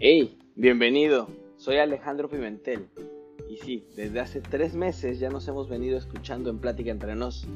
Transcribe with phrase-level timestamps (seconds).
[0.00, 1.26] Hey, bienvenido.
[1.56, 2.86] Soy Alejandro Pimentel.
[3.50, 7.48] Y sí, desde hace tres meses ya nos hemos venido escuchando en Plática entre nos.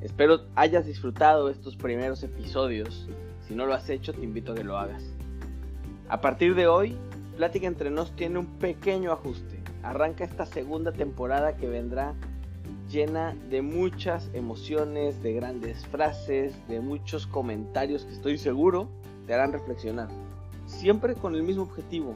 [0.00, 3.08] Espero hayas disfrutado estos primeros episodios.
[3.40, 5.02] Si no lo has hecho, te invito a que lo hagas.
[6.08, 6.96] A partir de hoy,
[7.36, 9.58] Plática entre nos tiene un pequeño ajuste.
[9.82, 12.14] Arranca esta segunda temporada que vendrá
[12.88, 18.88] llena de muchas emociones, de grandes frases, de muchos comentarios que estoy seguro
[19.26, 20.08] te harán reflexionar
[20.68, 22.14] siempre con el mismo objetivo,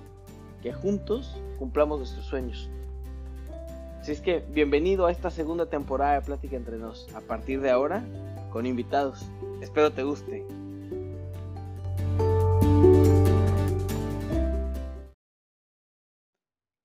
[0.62, 2.70] que juntos cumplamos nuestros sueños.
[4.00, 7.70] Así es que bienvenido a esta segunda temporada de Plática entre nos, a partir de
[7.70, 8.04] ahora
[8.52, 9.24] con invitados.
[9.60, 10.46] Espero te guste.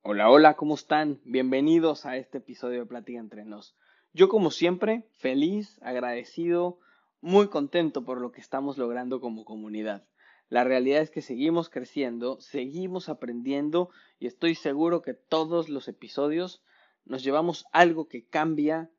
[0.03, 1.19] Hola, hola, ¿cómo están?
[1.25, 3.75] Bienvenidos a este episodio de Plática entre nos.
[4.13, 6.79] Yo como siempre, feliz, agradecido,
[7.19, 10.05] muy contento por lo que estamos logrando como comunidad.
[10.49, 16.63] La realidad es que seguimos creciendo, seguimos aprendiendo y estoy seguro que todos los episodios
[17.03, 18.89] nos llevamos algo que cambia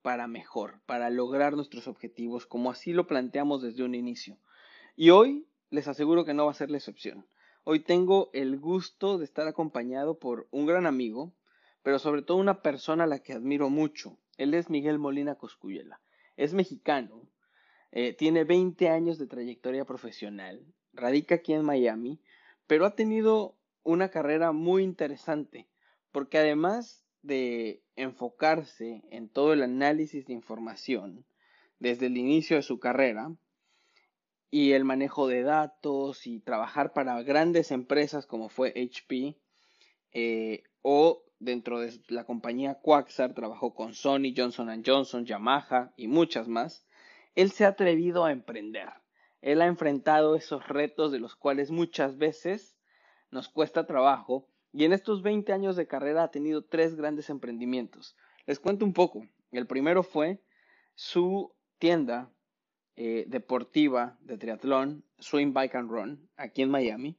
[0.00, 4.38] para mejor, para lograr nuestros objetivos, como así lo planteamos desde un inicio.
[4.96, 7.26] Y hoy les aseguro que no va a ser la excepción.
[7.64, 11.34] Hoy tengo el gusto de estar acompañado por un gran amigo,
[11.82, 14.18] pero sobre todo una persona a la que admiro mucho.
[14.38, 16.00] Él es Miguel Molina Coscuyela.
[16.36, 17.28] Es mexicano,
[17.92, 22.20] eh, tiene 20 años de trayectoria profesional, radica aquí en Miami,
[22.66, 25.68] pero ha tenido una carrera muy interesante,
[26.12, 31.24] porque además de enfocarse en todo el análisis de información
[31.78, 33.34] desde el inicio de su carrera,
[34.54, 39.36] y el manejo de datos y trabajar para grandes empresas como fue HP
[40.12, 46.46] eh, o dentro de la compañía Quaxar trabajó con Sony, Johnson Johnson, Yamaha y muchas
[46.46, 46.86] más,
[47.34, 48.90] él se ha atrevido a emprender
[49.44, 52.78] él ha enfrentado esos retos de los cuales muchas veces
[53.30, 58.16] nos cuesta trabajo y en estos 20 años de carrera ha tenido tres grandes emprendimientos.
[58.46, 59.28] Les cuento un poco.
[59.52, 60.42] El primero fue
[60.94, 62.32] su tienda
[62.96, 67.18] eh, deportiva de triatlón, Swim Bike and Run, aquí en Miami,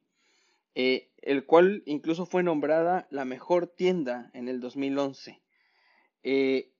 [0.74, 5.44] eh, el cual incluso fue nombrada la mejor tienda en el 2011.
[6.24, 6.72] Eh,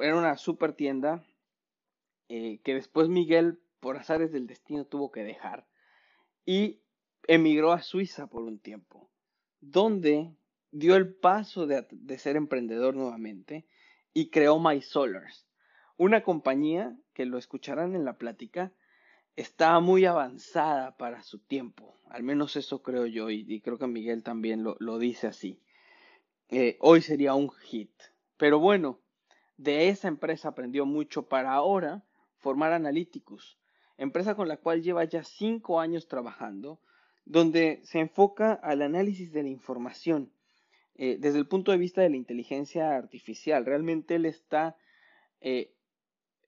[0.00, 1.24] era una super tienda
[2.28, 5.64] que después Miguel por azares del destino tuvo que dejar
[6.44, 6.82] y
[7.28, 9.12] emigró a Suiza por un tiempo,
[9.60, 10.34] donde
[10.72, 11.86] dio el paso de,
[12.18, 13.64] ser emprendedor nuevamente
[14.12, 15.46] y creó MySolars,
[15.96, 18.72] una compañía que lo escucharán en la plática,
[19.36, 24.24] está muy avanzada para su tiempo, al menos eso creo yo y, creo que Miguel
[24.24, 25.60] también lo, dice así.
[26.48, 27.92] Eh, hoy sería un hit,
[28.36, 28.98] pero bueno,
[29.56, 32.02] de esa empresa aprendió mucho para ahora
[32.38, 33.60] formar Analyticus,
[33.98, 36.80] empresa con la cual lleva ya cinco años trabajando,
[37.24, 40.32] donde se enfoca al análisis de la información
[40.94, 43.66] eh, desde el punto de vista de la inteligencia artificial.
[43.66, 44.76] Realmente él está
[45.40, 45.74] eh,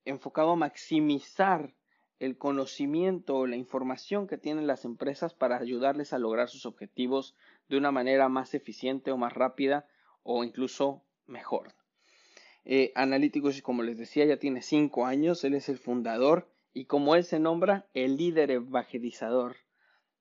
[0.05, 1.75] enfocado a maximizar
[2.19, 7.37] el conocimiento o la información que tienen las empresas para ayudarles a lograr sus objetivos
[7.69, 9.87] de una manera más eficiente o más rápida
[10.23, 11.75] o incluso mejor.
[12.65, 17.15] Eh, Analíticos, como les decía, ya tiene cinco años, él es el fundador y como
[17.15, 19.57] él se nombra, el líder evangelizador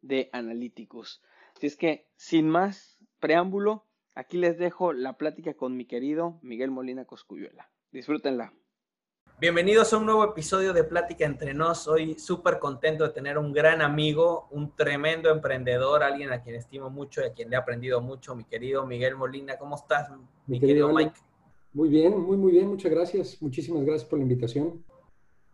[0.02, 1.22] de Analyticus.
[1.56, 3.86] Así es que, sin más preámbulo,
[4.16, 7.70] aquí les dejo la plática con mi querido Miguel Molina Coscuyuela.
[7.92, 8.54] Disfrútenla.
[9.40, 11.88] Bienvenidos a un nuevo episodio de Plática entre nos.
[11.88, 16.90] Hoy súper contento de tener un gran amigo, un tremendo emprendedor, alguien a quien estimo
[16.90, 19.58] mucho y a quien le he aprendido mucho, mi querido Miguel Molina.
[19.60, 20.10] ¿Cómo estás,
[20.48, 21.14] mi, querido Mike?
[21.74, 22.68] Muy bien, muy, muy bien.
[22.68, 23.40] Muchas gracias.
[23.40, 24.84] Muchísimas gracias por la invitación.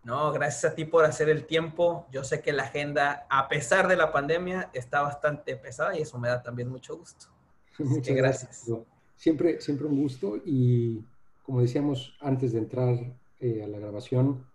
[0.03, 2.05] No, gracias a ti por hacer el tiempo.
[2.11, 6.19] Yo sé que la agenda, a pesar de la pandemia, está bastante pesada y eso
[6.19, 7.27] me da también mucho gusto.
[7.79, 8.71] Muchas gracias.
[9.15, 11.05] Siempre, siempre un gusto y
[11.43, 14.45] como decíamos antes de entrar eh, a la grabación,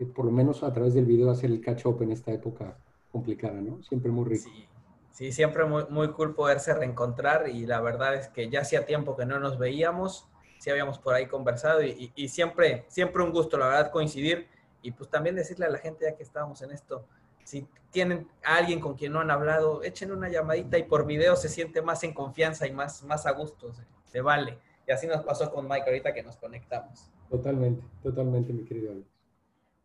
[0.00, 2.76] eh, por lo menos a través del video hacer el catch-up en esta época
[3.12, 3.82] complicada, ¿no?
[3.84, 4.50] Siempre muy rico.
[4.52, 4.68] Sí,
[5.12, 9.16] sí siempre muy, muy cool poderse reencontrar y la verdad es que ya hacía tiempo
[9.16, 10.26] que no nos veíamos,
[10.58, 14.48] sí habíamos por ahí conversado y, y siempre, siempre un gusto, la verdad, coincidir
[14.82, 17.04] y pues también decirle a la gente, ya que estábamos en esto,
[17.44, 21.34] si tienen a alguien con quien no han hablado, echen una llamadita y por video
[21.34, 23.72] se siente más en confianza y más, más a gusto,
[24.04, 24.58] se, vale.
[24.86, 27.10] Y así nos pasó con Mike ahorita que nos conectamos.
[27.30, 29.06] Totalmente, totalmente, mi querido Alex.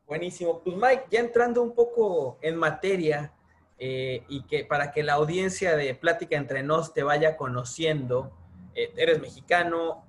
[0.05, 0.59] Buenísimo.
[0.59, 3.33] Pues Mike, ya entrando un poco en materia
[3.79, 8.31] eh, y que para que la audiencia de Plática entre nos te vaya conociendo,
[8.75, 10.03] eh, eres mexicano,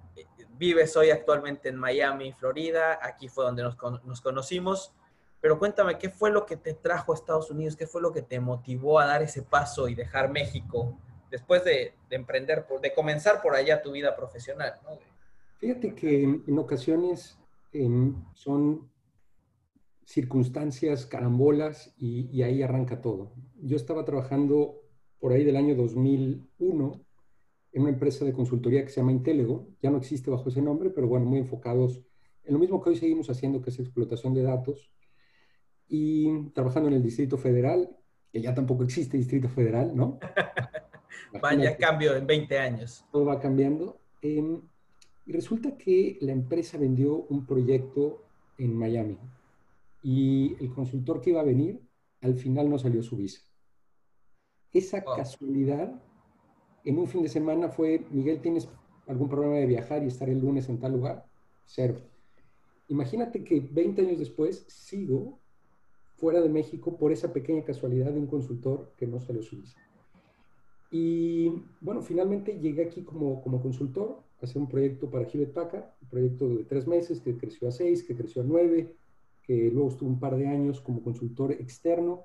[0.57, 4.93] vives hoy actualmente en Miami, Florida, aquí fue donde nos, conocimos,
[5.41, 7.77] pero cuéntame, ¿qué fue lo que te trajo a Estados Unidos?
[7.77, 10.97] ¿Qué fue lo que te motivó a dar ese paso y dejar México
[11.31, 14.75] después de, emprender, de comenzar por allá tu vida profesional?
[15.59, 17.39] Fíjate que en, ocasiones
[17.73, 18.91] em, son
[20.05, 23.33] circunstancias, carambolas, y, ahí arranca todo.
[23.61, 24.81] Yo estaba trabajando
[25.19, 27.04] por ahí del año 2001
[27.75, 30.91] en una empresa de consultoría que se llama Intelego, ya no existe bajo ese nombre,
[30.91, 32.01] pero bueno, muy enfocados
[32.45, 34.93] en lo mismo que hoy seguimos haciendo, que es explotación de datos,
[35.89, 37.91] y trabajando en el Distrito Federal,
[38.33, 40.19] que ya tampoco existe Distrito Federal, ¿no?
[41.43, 43.05] Vaya cambio en 20 años.
[43.11, 43.99] Todo va cambiando.
[44.23, 44.61] Em,
[45.27, 48.25] y resulta que la empresa vendió un proyecto
[48.59, 49.19] en Miami
[50.03, 51.81] y el consultor que iba a venir,
[52.21, 53.41] al final no salió su visa.
[54.73, 56.03] Esa casualidad,
[56.85, 58.69] en un fin de semana fue, Miguel, ¿tienes
[59.07, 61.25] algún problema de viajar y estar el lunes en tal lugar?
[61.65, 61.97] Cero.
[62.89, 65.39] Imagínate que 20 años después sigo
[66.17, 69.79] fuera de México por esa pequeña casualidad de un consultor que no salió su visa.
[70.91, 71.49] Y
[71.81, 76.09] bueno, finalmente llegué aquí como, como consultor a hacer un proyecto para Hewlett Packard, un
[76.09, 78.95] proyecto de tres meses que creció a seis, que creció a nueve,
[79.43, 82.25] que luego estuve un par de años como consultor externo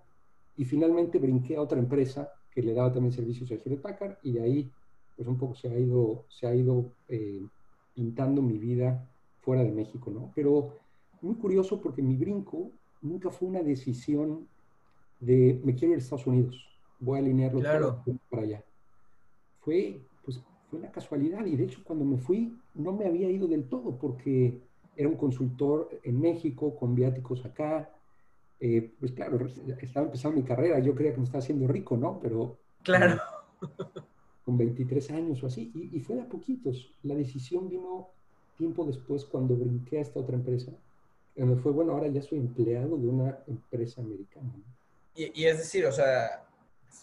[0.55, 4.34] y finalmente brinqué a otra empresa que le daba también servicios a Hewlett Packard y
[4.34, 4.72] de ahí
[5.16, 7.46] pues un poco se ha ido, se ha ido eh,
[7.94, 9.10] pintando mi vida
[9.40, 10.31] fuera de México, ¿no?
[10.34, 10.75] Pero
[11.22, 14.48] muy curioso porque mi brinco nunca fue una decisión
[15.19, 16.69] de me quiero ir a Estados Unidos
[17.00, 17.62] voy a alinearlo
[18.30, 18.63] para allá.
[19.60, 23.48] Fue, pues, fue una casualidad y de hecho cuando me fui no me había ido
[23.48, 24.62] del todo porque
[24.96, 27.90] era un consultor en México con viáticos acá.
[28.59, 29.39] Eh, pues claro,
[29.81, 32.19] estaba empezando mi carrera, yo creía que me estaba haciendo rico, ¿no?
[32.21, 32.57] Pero...
[32.83, 33.19] Claro.
[34.45, 36.91] Con 23 años o así, y, y fue de a poquitos.
[37.03, 38.09] La decisión vino
[38.57, 40.71] tiempo después cuando brinqué a esta otra empresa,
[41.35, 44.51] donde fue, bueno, ahora ya soy empleado de una empresa americana.
[45.15, 46.45] Y, y, es decir, o sea,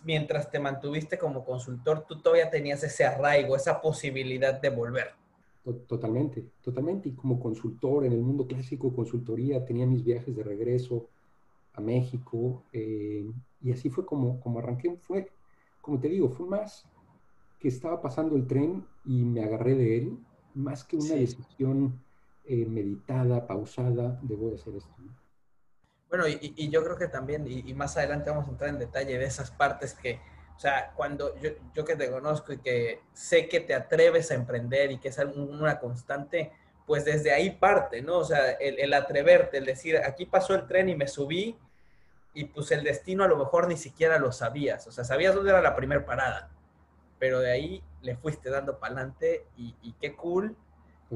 [0.05, 5.09] mientras te mantuviste como consultor, tú todavía tenías ese arraigo, esa posibilidad de volver.
[5.89, 7.09] Totalmente, totalmente.
[7.09, 11.09] Y como consultor en el mundo clásico, consultoría, tenía mis viajes de regreso
[11.77, 12.65] a México.
[12.73, 13.31] Eh,
[13.61, 14.97] y así fue como, como arranqué.
[15.03, 15.31] Fue,
[15.81, 16.87] como te digo, fue más
[17.61, 20.19] que estaba pasando el tren y me agarré de él,
[20.55, 22.01] más que una decisión
[22.45, 24.95] eh, meditada, pausada, de voy a hacer esto.
[26.09, 29.25] Bueno, y, yo creo que también, y, más adelante vamos a entrar en detalle de
[29.25, 30.21] esas partes que,
[30.55, 34.35] o sea, cuando yo, yo que te conozco y que sé que te atreves a
[34.35, 36.53] emprender y que es una constante,
[36.87, 38.19] pues desde ahí parte, ¿no?
[38.19, 41.59] O sea, el, el atreverte, el decir, aquí pasó el tren y me subí
[42.37, 45.51] y pues el destino a lo mejor ni siquiera lo sabías, o sea, sabías dónde
[45.51, 46.51] era la primera parada,
[47.19, 50.55] pero de ahí le fuiste dando para adelante y, y, qué cool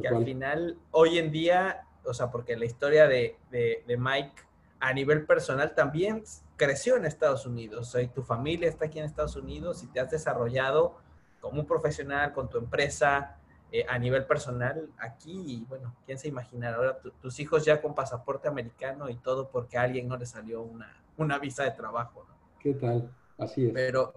[0.01, 4.43] que al final, hoy en día, o sea, porque la historia de, de, de Mike
[4.81, 6.25] a nivel personal también
[6.57, 7.95] creció en Estados Unidos.
[7.95, 10.97] O tu familia está aquí en Estados Unidos y te has desarrollado
[11.41, 13.37] como un profesional con tu empresa
[13.73, 15.43] eh, a nivel personal aquí.
[15.47, 16.75] Y bueno, ¿quién se imagina?
[16.75, 20.63] Ahora tus hijos ya con pasaporte americano y todo porque a alguien no le salió
[20.63, 22.27] una, una visa de trabajo.
[22.59, 23.11] ¿Qué tal?
[23.39, 23.73] Así es.
[23.73, 24.15] Pero,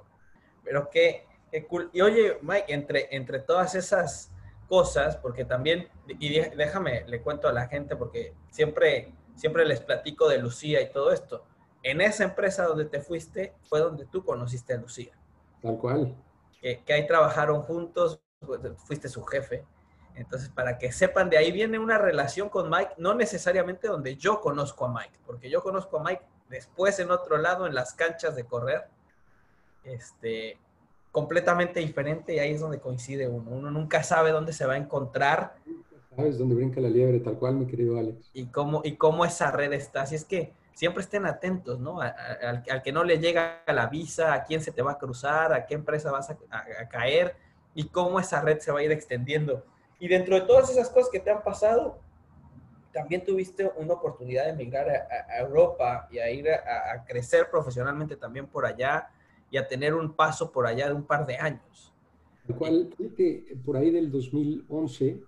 [0.63, 1.89] pero qué, qué cool.
[1.93, 4.31] Y oye, Mike, entre, entre todas esas
[4.67, 10.27] cosas, porque también, y déjame, le cuento a la gente, porque siempre siempre les platico
[10.27, 11.43] de Lucía y todo esto.
[11.81, 15.13] En esa empresa donde te fuiste fue donde tú conociste a Lucía.
[15.61, 16.15] Tal cual.
[16.61, 19.65] Que, ahí trabajaron juntos, pues, fuiste su jefe.
[20.15, 24.39] Entonces, para que sepan, de ahí viene una relación con Mike, no necesariamente donde yo
[24.39, 26.23] conozco a Mike, porque yo conozco a Mike
[26.53, 28.83] después en otro lado, en las canchas de correr,
[29.83, 30.57] este,
[31.11, 33.51] completamente diferente y ahí es donde coincide uno.
[33.51, 35.55] Uno nunca sabe dónde se va a encontrar
[36.15, 38.29] Sabes dónde brinca la liebre, tal cual, mi querido Alex.
[38.33, 40.03] Y cómo, y cómo esa red está.
[40.03, 42.01] Así es que siempre estén atentos, ¿no?
[42.01, 45.65] al, que no le llega la visa, a quién se te va a cruzar, a
[45.65, 46.37] qué empresa vas a,
[46.89, 47.35] caer
[47.73, 49.63] y cómo esa red se va a ir extendiendo.
[49.99, 51.99] Y dentro de todas esas cosas que te han pasado,
[52.93, 58.47] también tuviste una oportunidad de emigrar a, Europa y a ir a, crecer profesionalmente también
[58.47, 59.09] por allá
[59.49, 61.91] y a tener un paso por allá de un par de años.
[62.47, 62.89] Tal cual,
[63.65, 65.21] por ahí del 2011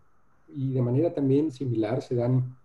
[0.49, 2.55] y de manera también similar se dan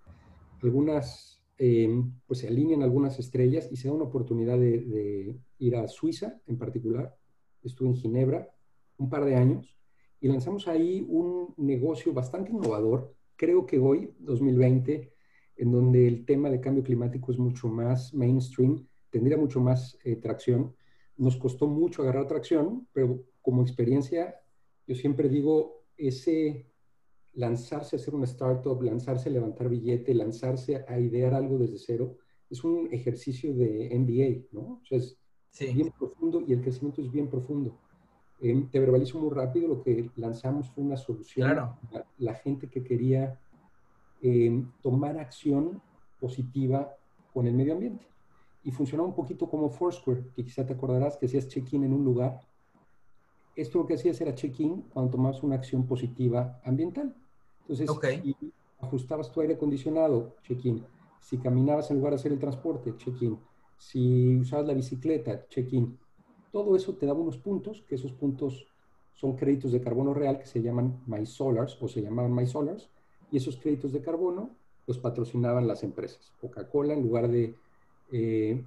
[0.63, 5.89] algunas, em, pues se alinean algunas estrellas y se da una oportunidad de, ir a
[5.89, 7.15] Suiza en particular.
[7.63, 8.49] Estuve en Ginebra
[8.97, 9.77] un par de años
[10.21, 15.15] y lanzamos ahí un negocio bastante innovador, creo que hoy, 2020,
[15.57, 20.17] en donde el tema de cambio climático es mucho más mainstream, tendría mucho más eh,
[20.17, 20.77] tracción.
[21.17, 24.39] Nos costó mucho agarrar tracción, pero como experiencia,
[24.87, 26.67] yo siempre digo, ese
[27.33, 32.19] lanzarse a hacer una startup, lanzarse a levantar billete, lanzarse a idear algo desde cero,
[32.51, 34.83] es un ejercicio de MBA, ¿no?
[34.83, 35.17] O sea, es
[35.75, 37.79] bien profundo y el crecimiento es bien profundo.
[38.43, 41.77] Eh, te verbalizo muy rápido, lo que lanzamos fue una solución Claro.
[41.95, 43.39] a la gente que quería
[44.23, 45.81] eh, tomar acción
[46.19, 46.95] positiva
[47.33, 48.07] con el medio ambiente.
[48.65, 52.05] Y funcionaba un poquito como Foursquare, que quizá te acordarás que hacías check-in en un
[52.05, 52.41] lugar.
[53.57, 57.15] Esto lo que hacías era check-in cuando tomabas una acción positiva ambiental.
[57.63, 58.07] Entonces, Ok.
[58.23, 58.37] si
[58.81, 60.85] ajustabas tu aire acondicionado, check-in.
[61.21, 63.39] Si caminabas en lugar de hacer el transporte, check-in.
[63.79, 65.99] Si usabas la bicicleta, check-in.
[66.53, 68.67] Todo eso te daba unos puntos, que esos puntos
[69.15, 72.89] son créditos de carbono real que se llaman MySolars o se llamaban MySolars,
[73.31, 74.51] y esos créditos de carbono
[74.87, 76.33] los patrocinaban las empresas.
[76.41, 77.55] Coca-Cola, en lugar de
[78.13, 78.65] eh,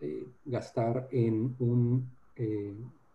[0.00, 2.74] eh, gastar en un eh,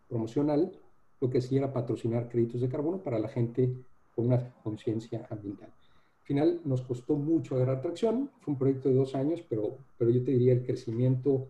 [0.10, 0.72] promocional,
[1.20, 3.74] lo que hacía era patrocinar créditos de carbono para la gente
[4.16, 5.70] con una conciencia ambiental.
[5.70, 10.12] Al final nos costó mucho agarrar tracción, fue un proyecto de dos años, pero, pero
[10.12, 11.48] yo te diría el crecimiento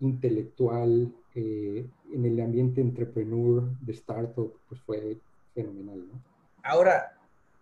[0.00, 5.16] intelectual eh, en el ambiente entrepreneur de startup, pues fue
[5.54, 6.20] fenomenal, ¿no?
[6.62, 7.18] Ahora,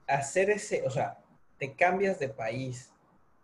[0.07, 1.19] hacer ese, o sea,
[1.59, 2.93] te cambias de país,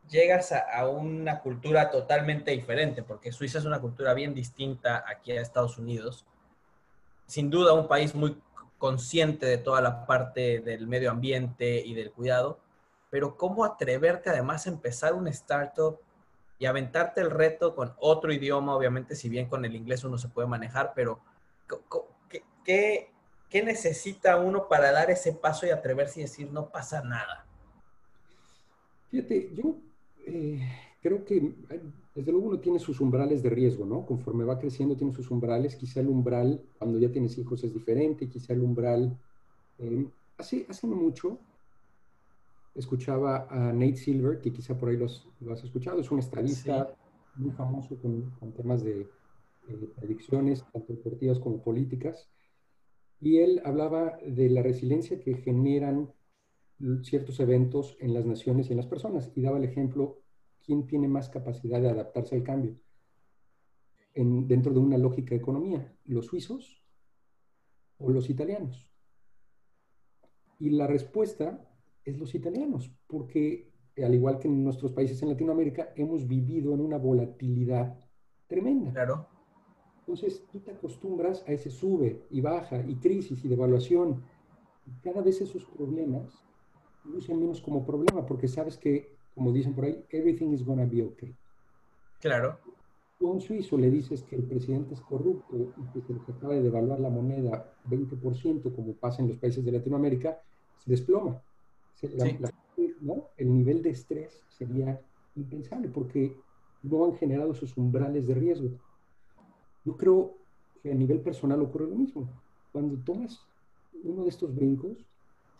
[0.08, 5.32] llegas a, a, una cultura totalmente diferente, porque Suiza es una cultura bien distinta aquí
[5.32, 6.24] a Estados Unidos.
[7.26, 8.36] Sin duda un país muy
[8.78, 12.60] consciente de toda la parte del medio ambiente y del cuidado,
[13.10, 15.98] pero ¿cómo atreverte además a empezar un startup
[16.58, 18.74] y aventarte el reto con otro idioma?
[18.74, 21.20] Obviamente, si bien con el inglés uno se puede manejar, pero
[22.28, 23.10] ¿qué, qué,
[23.48, 27.46] qué necesita uno para dar ese paso y atreverse y decir no pasa nada?
[29.10, 29.76] Fíjate, yo
[30.26, 30.60] eh,
[31.00, 31.54] creo que
[32.14, 34.04] desde luego uno tiene sus umbrales de riesgo, ¿no?
[34.04, 38.28] Conforme va creciendo tiene sus umbrales, quizá el umbral cuando ya tienes hijos es diferente,
[38.28, 39.16] quizá el umbral...
[39.78, 41.38] Eh, hace, hace mucho
[42.78, 46.94] escuchaba a Nate Silver, que quizá por ahí los, lo has escuchado, es un estadista
[47.36, 47.42] sí.
[47.42, 49.00] muy famoso con, con temas de
[49.68, 52.30] eh, predicciones, tanto deportivas como políticas,
[53.20, 56.12] y él hablaba de la resiliencia que generan
[57.02, 60.22] ciertos eventos en las naciones y en las personas, y daba el ejemplo,
[60.64, 62.78] ¿quién tiene más capacidad de adaptarse al cambio?
[64.14, 66.84] En, dentro de una lógica de economía, ¿los suizos
[67.98, 68.88] o los italianos?
[70.60, 71.67] Y la respuesta
[72.04, 73.68] es los italianos, porque
[74.04, 77.98] al igual que en nuestros países en Latinoamérica, hemos vivido en una volatilidad
[78.46, 78.92] tremenda.
[78.92, 79.26] Claro.
[80.00, 84.22] Entonces, tú te acostumbras a ese sube y baja y crisis y devaluación.
[84.86, 86.42] Y cada vez esos problemas
[87.04, 91.02] lucen menos como problema, porque sabes que, como dicen por ahí, everything is gonna be
[91.02, 91.34] okay.
[92.20, 92.58] Claro.
[93.18, 96.28] Tú a un suizo le dices que el presidente es corrupto y que se les
[96.28, 100.40] acaba de devaluar la moneda 20%, como pasa en los países de Latinoamérica,
[100.78, 101.42] se desploma.
[102.02, 102.36] La, sí.
[102.38, 102.52] la,
[103.00, 103.28] ¿no?
[103.36, 105.00] El nivel de estrés sería
[105.36, 106.36] impensable porque
[106.82, 108.70] no han generado esos umbrales de riesgo.
[109.84, 110.34] Yo creo
[110.82, 112.28] que a nivel personal ocurre lo mismo.
[112.72, 113.40] Cuando tomas
[114.04, 114.98] uno de estos brincos,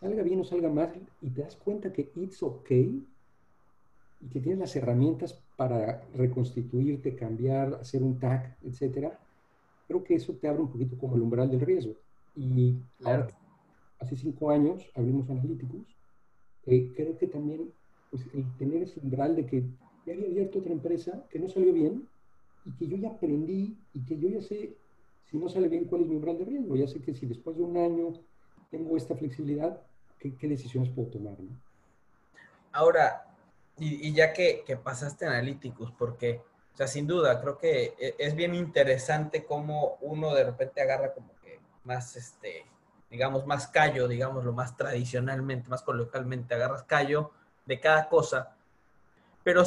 [0.01, 3.05] salga bien o salga mal, y te das cuenta que it's okay
[4.21, 9.19] y que tienes las herramientas para reconstituirte, cambiar, hacer un tag, etcétera,
[9.87, 11.95] creo que eso te abre un poquito como el umbral del riesgo.
[12.35, 13.27] Y claro.
[13.99, 15.97] hace cinco años abrimos Analyticus,
[16.67, 17.73] eh, creo que también
[18.11, 19.65] pues, el tener ese umbral de que
[20.07, 22.09] ya había abierto otra empresa que no salió bien
[22.65, 24.77] y que yo ya aprendí y que yo ya sé
[25.31, 26.77] si no sale bien cuál es mi umbral de riesgo.
[26.77, 28.15] Ya sé que si después de un año
[28.71, 29.81] tengo esta flexibilidad,
[30.19, 31.39] qué, decisiones puedo tomar.
[31.39, 31.51] ¿no?
[32.73, 33.27] Ahora,
[33.79, 36.41] y, ya que, que pasaste Analyticus, porque,
[36.75, 41.15] o sea, sin duda, creo que e, es bien interesante cómo uno de repente agarra
[41.15, 42.65] como que más, este,
[43.11, 47.31] digamos, más callo, digamos, lo más tradicionalmente, más coloquialmente, agarras callo
[47.67, 48.55] de cada cosa.
[49.43, 49.65] Pero,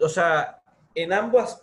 [0.00, 0.60] o sea,
[0.94, 1.62] en ambos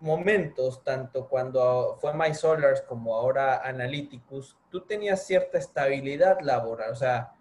[0.00, 6.92] momentos, tanto cuando fue MySolars como ahora Analyticus, tú tenías cierta estabilidad laboral.
[6.92, 7.32] O sea,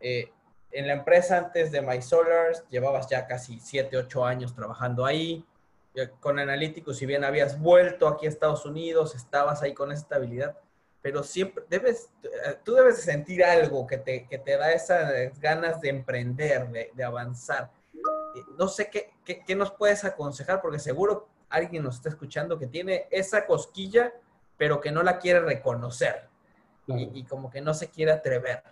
[0.00, 0.30] eh,
[0.72, 5.44] en la empresa antes de MySolars llevabas ya casi 7, 8 años trabajando ahí.
[6.20, 10.58] Con Analyticus, si bien habías vuelto aquí a Estados Unidos, estabas ahí con esa estabilidad,
[11.06, 12.10] pero siempre debes,
[12.64, 17.04] tú debes sentir algo que te, que te da esas ganas de emprender, de, de
[17.04, 17.70] avanzar.
[18.58, 22.66] No sé qué, qué, qué nos puedes aconsejar, porque seguro alguien nos está escuchando que
[22.66, 24.14] tiene esa cosquilla,
[24.56, 26.28] pero que no la quiere reconocer
[26.86, 27.02] claro.
[27.02, 28.64] y, y, como que no se quiere atrever.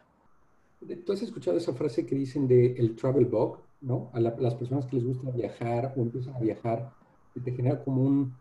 [1.07, 4.11] Tú has escuchado esa frase que dicen de el travel bug, ¿no?
[4.13, 6.93] A la, las personas que les gusta viajar o empiezan a viajar,
[7.45, 8.37] te genera como un,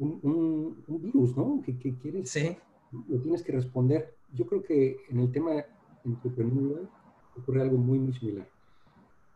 [0.00, 1.62] un, un, un virus, ¿no?
[1.64, 2.56] Que, que, quieres, sí.
[2.92, 4.14] Lo tienes que responder.
[4.34, 5.64] Yo creo que en el tema
[6.04, 6.88] entrepreneurial
[7.36, 8.48] ocurre algo muy, muy similar.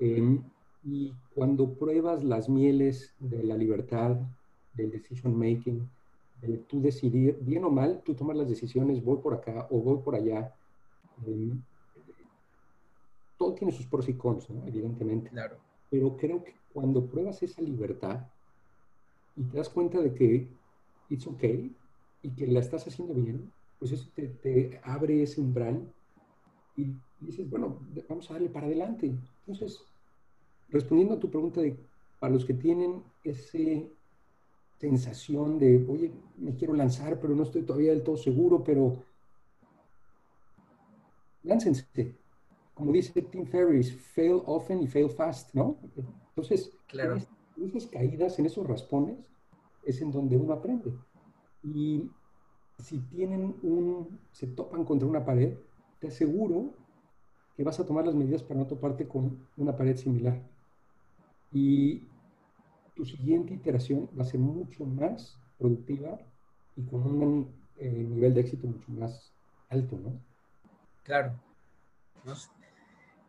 [0.01, 0.41] Eh,
[0.85, 4.17] y cuando pruebas las mieles de la libertad,
[4.75, 5.89] del decision making,
[6.69, 10.15] tú decidir, bien o mal, tú tomas las decisiones, voy por acá o voy por
[10.15, 10.55] allá.
[11.27, 11.53] Eh,
[13.39, 15.31] todo tiene sus pros y cons, evidentemente.
[15.31, 15.57] Claro.
[15.91, 18.27] Pero creo que cuando pruebas esa libertad
[19.37, 20.49] y te das cuenta de que
[21.09, 21.75] it's okay
[22.25, 25.93] y que la estás haciendo bien, pues eso te, te abre ese umbral
[26.75, 29.15] y dices, bueno, vamos a darle para adelante.
[29.47, 29.79] Entonces,
[30.71, 31.77] respondiendo a tu pregunta de
[32.19, 33.59] para los que tienen esa
[34.79, 39.05] sensación de, oye, me quiero lanzar, pero no estoy todavía del todo seguro, pero
[41.43, 42.17] láncense.
[42.73, 45.77] Como dice Tim Ferriss, fail often y fail fast, ¿no?
[46.31, 47.19] Entonces, claro.
[47.59, 49.19] en esas caídas, en esos raspones,
[49.85, 50.91] es en donde uno aprende.
[51.65, 52.11] Y
[52.79, 55.55] si tienen un, se topan contra una pared,
[55.99, 56.75] te aseguro
[57.57, 60.41] que vas a tomar las medidas para no toparte con una pared similar.
[61.53, 62.03] Y
[62.95, 66.19] tu siguiente iteración va a ser mucho más productiva
[66.77, 69.33] y con un eh, nivel de éxito mucho más
[69.69, 70.13] alto, ¿no?
[71.05, 71.33] Claro.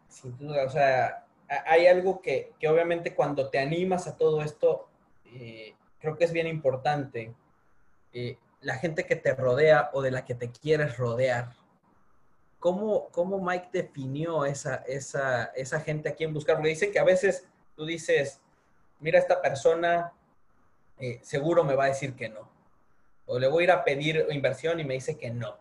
[0.08, 4.88] sin duda, o sea, hay algo que, que, obviamente cuando te animas a todo esto,
[5.25, 7.34] eh, creo que es bien importante.
[8.17, 11.53] Eh, la gente que te rodea o de la que te quieres rodear.
[12.60, 16.55] ¿Cómo, cómo Mike definió esa, esa, esa gente a quien buscar?
[16.55, 17.45] Porque dicen que a veces
[17.75, 18.39] tú dices,
[19.01, 20.13] mira, esta persona
[20.98, 22.50] eh, seguro me va a decir que no.
[23.25, 25.57] O le voy a ir a pedir inversión y me dice que no.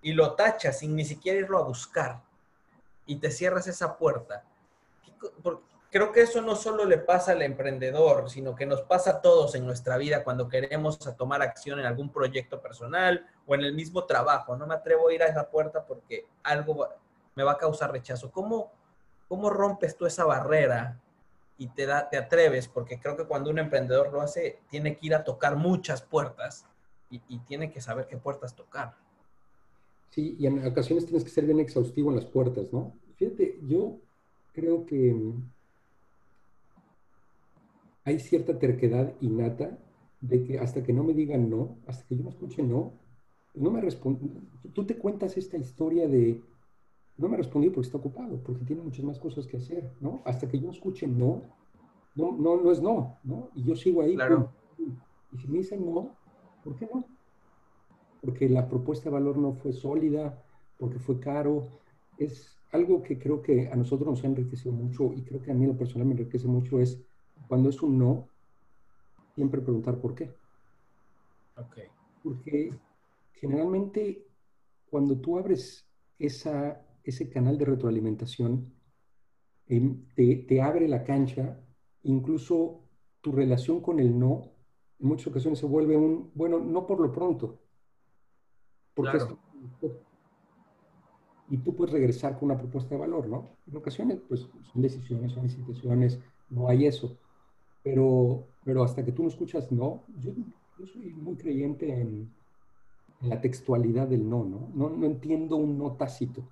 [0.00, 2.22] Y lo tachas sin ni siquiera irlo a buscar.
[3.04, 4.44] Y te cierras esa puerta.
[5.90, 9.56] Creo que eso no solo le pasa al emprendedor, sino que nos pasa a todos
[9.56, 14.04] en nuestra vida cuando queremos tomar acción en algún proyecto personal o en el mismo
[14.04, 14.56] trabajo.
[14.56, 16.88] No me atrevo a ir a esa puerta porque algo
[17.34, 18.30] me va a causar rechazo.
[18.30, 18.70] ¿Cómo,
[19.26, 21.00] cómo rompes tú esa barrera
[21.58, 25.06] y te, da, te atreves, porque creo que cuando un emprendedor lo hace, tiene que
[25.08, 26.66] ir a tocar muchas puertas
[27.10, 28.94] y, y, tiene que saber qué puertas tocar.
[30.10, 32.94] Sí, y en ocasiones tienes que ser bien exhaustivo en las puertas, ¿no?
[33.16, 33.98] Fíjate, yo
[34.54, 35.34] creo que
[38.10, 39.78] hay cierta terquedad innata
[40.20, 42.92] de que hasta que no me digan no, hasta que yo no escuche no,
[43.54, 44.20] no me responde.
[44.74, 46.40] Tú te cuentas esta historia de
[47.16, 50.22] no me respondió porque está ocupado, porque tiene muchas más cosas que hacer, ¿no?
[50.24, 51.42] Hasta que yo escuche no,
[52.14, 53.50] no, no, no es no, ¿no?
[53.54, 54.14] Y yo sigo ahí.
[54.14, 54.52] Claro.
[55.32, 56.10] Y si me dicen no,
[56.64, 57.04] ¿por qué no?
[58.20, 60.42] Porque la propuesta de valor no fue sólida,
[60.78, 61.68] porque fue caro.
[62.18, 65.54] Es algo que creo que a nosotros nos ha enriquecido mucho y creo que a
[65.54, 67.02] mí lo personal me enriquece mucho es
[67.48, 68.28] cuando es un no,
[69.34, 70.30] siempre preguntar por qué.
[71.56, 71.78] Ok.
[72.22, 72.72] Porque
[73.32, 74.26] generalmente
[74.90, 75.86] cuando tú abres
[76.18, 78.72] esa ese canal de retroalimentación
[79.66, 81.60] em, te, abre la cancha,
[82.02, 82.80] incluso
[83.20, 84.52] tu relación con el no,
[84.98, 87.58] en muchas ocasiones se vuelve un, bueno, no por lo pronto.
[88.94, 89.18] Porque
[91.48, 93.56] y tú puedes regresar con una propuesta de valor, ¿no?
[93.66, 97.16] En ocasiones, pues son decisiones, son instituciones, no hay eso.
[97.82, 100.32] Pero, pero hasta que tú no escuchas no, yo,
[100.86, 102.30] soy muy creyente en,
[103.22, 104.70] la textualidad del no, ¿no?
[104.74, 106.42] No, no entiendo un no tácito.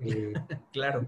[0.00, 0.32] Eh,
[0.72, 1.06] claro.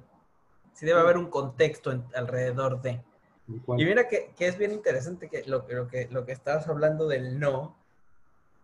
[0.72, 3.02] Sí debe haber un contexto alrededor de.
[3.48, 7.74] Y mira que, es bien interesante que lo, que lo que estabas hablando del no,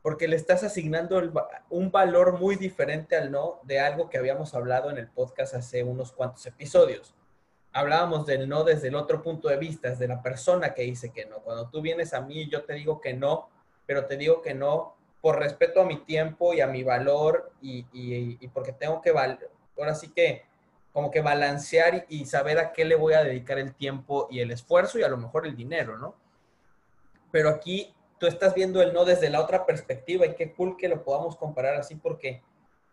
[0.03, 1.21] porque le estás asignando
[1.71, 5.83] un valor muy diferente al no de algo que habíamos hablado en el podcast hace
[5.83, 7.15] unos cuantos episodios.
[7.75, 11.27] Hablábamos del no desde el otro punto de vista, desde la persona que dice que
[11.27, 11.41] no.
[11.41, 13.51] Cuando tú vienes a mí, yo te digo que no,
[13.85, 17.87] pero te digo que no por respeto a mi tiempo y a mi valor y,
[17.93, 20.45] y porque tengo que ahora sí que
[20.95, 24.53] como que balancear y, saber a qué le voy a dedicar el tiempo y el
[24.53, 26.15] esfuerzo y a lo mejor el dinero, ¿no?
[27.33, 30.89] Pero aquí tú estás viendo el no desde la otra perspectiva y qué cool que
[30.89, 32.43] lo podamos comparar así porque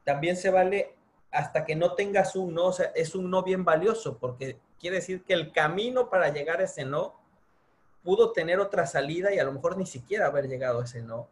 [0.04, 0.96] también se vale
[1.30, 4.98] hasta que no tengas un no, o sea, es un no bien valioso porque quiere
[4.98, 7.14] decir que el camino para llegar a ese no
[8.04, 11.28] pudo tener otra salida y a lo mejor ni siquiera haber llegado a ese no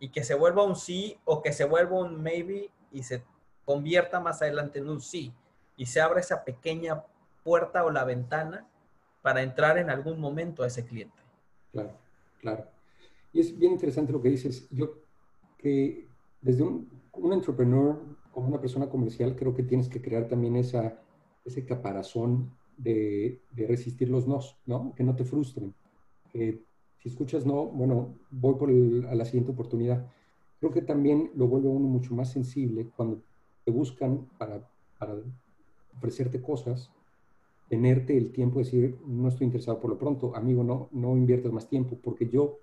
[0.00, 3.22] y que se vuelva un sí o que se vuelva un maybe y se
[3.66, 5.32] convierta más adelante en un sí
[5.76, 7.04] y se abra esa pequeña
[7.44, 8.66] puerta o la ventana
[9.20, 11.20] para entrar en algún momento a ese cliente.
[11.72, 11.92] Claro,
[12.40, 12.64] claro.
[13.32, 14.68] Y es bien interesante lo que dices.
[14.70, 14.94] Yo
[15.58, 16.08] que
[16.40, 18.00] desde un, un entrepreneur,
[18.32, 20.98] como una persona comercial, creo que tienes que crear también esa,
[21.44, 24.94] ese caparazón de, de resistir los nos, ¿no?
[24.94, 25.74] Que no te frustren.
[26.32, 26.62] Que
[26.98, 30.06] si escuchas no, bueno, voy por a la siguiente oportunidad.
[30.60, 33.22] Creo que también lo vuelve uno mucho más sensible cuando
[33.64, 35.16] te buscan para, para
[35.96, 36.90] ofrecerte cosas,
[37.68, 41.52] tenerte el tiempo de decir, no estoy interesado por lo pronto, amigo, no, no inviertas
[41.52, 42.58] más tiempo, porque yo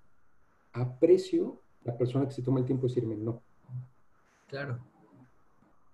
[0.71, 3.41] aprecio la persona que se toma el tiempo de decirme no.
[4.47, 4.80] Claro.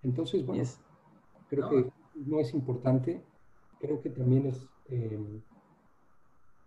[0.02, 0.64] Entonces, bueno,
[1.48, 3.22] creo que no es importante,
[3.80, 5.40] creo que también es, em,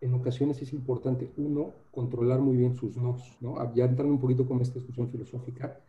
[0.02, 3.60] en ocasiones es importante, uno, controlar muy bien sus nos, ¿no?
[3.60, 5.80] Ah, ya entrando un poquito con esta discusión filosófica,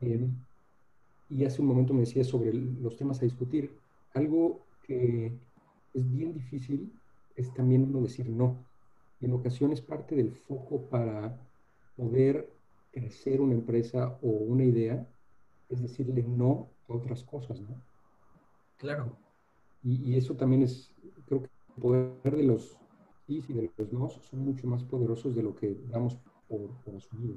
[0.00, 0.32] em,
[1.28, 3.70] y hace un momento me decía sobre los temas a discutir,
[4.14, 5.38] algo que
[5.92, 6.92] es bien difícil
[7.36, 8.56] es también uno decir no.
[9.20, 11.36] En ocasiones parte del foco para
[11.96, 12.48] poder
[12.92, 15.06] crecer una empresa o una idea
[15.68, 17.80] es decirle no a otras cosas, ¿no?
[18.78, 19.23] Claro.
[19.84, 20.90] Y, eso también es,
[21.26, 22.76] creo que el poder de los
[23.26, 26.16] sí y de los no son mucho más poderosos de lo que damos
[26.48, 27.36] por, por asumido.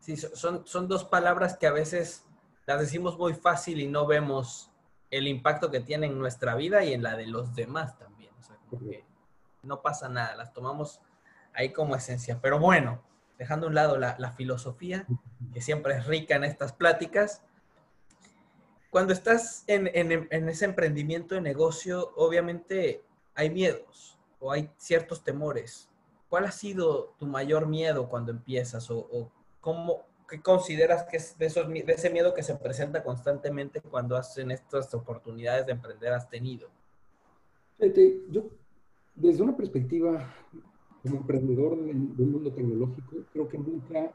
[0.00, 2.26] Sí, son, son dos palabras que a veces
[2.66, 4.70] las decimos muy fácil y no vemos
[5.10, 8.32] el impacto que tiene en nuestra vida y en la de los demás también.
[8.40, 8.58] O sea,
[9.62, 11.00] no pasa nada, las tomamos
[11.54, 12.40] ahí como esencia.
[12.40, 13.02] Pero bueno,
[13.38, 15.06] dejando a un lado la, filosofía,
[15.52, 17.42] que siempre es rica en estas pláticas,
[18.92, 19.88] cuando estás en,
[20.48, 23.02] ese emprendimiento de negocio, obviamente
[23.34, 25.88] hay miedos o hay ciertos temores.
[26.28, 31.46] ¿Cuál ha sido tu mayor miedo cuando empiezas o, cómo qué consideras que es de,
[31.46, 36.28] esos, de ese miedo que se presenta constantemente cuando hacen estas oportunidades de emprender has
[36.28, 36.68] tenido?
[38.28, 38.44] yo,
[39.14, 40.34] desde una perspectiva
[41.02, 44.12] como emprendedor de un mundo tecnológico, creo que nunca,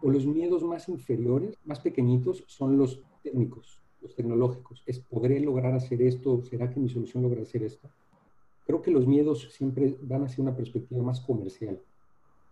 [0.00, 4.82] o los miedos más inferiores, más pequeñitos, son los técnicos, los tecnológicos.
[4.86, 6.42] Es, ¿podré lograr hacer esto?
[6.42, 7.88] ¿Será que mi solución logra hacer esto?
[8.66, 11.80] Creo que los miedos siempre van hacia una perspectiva más comercial.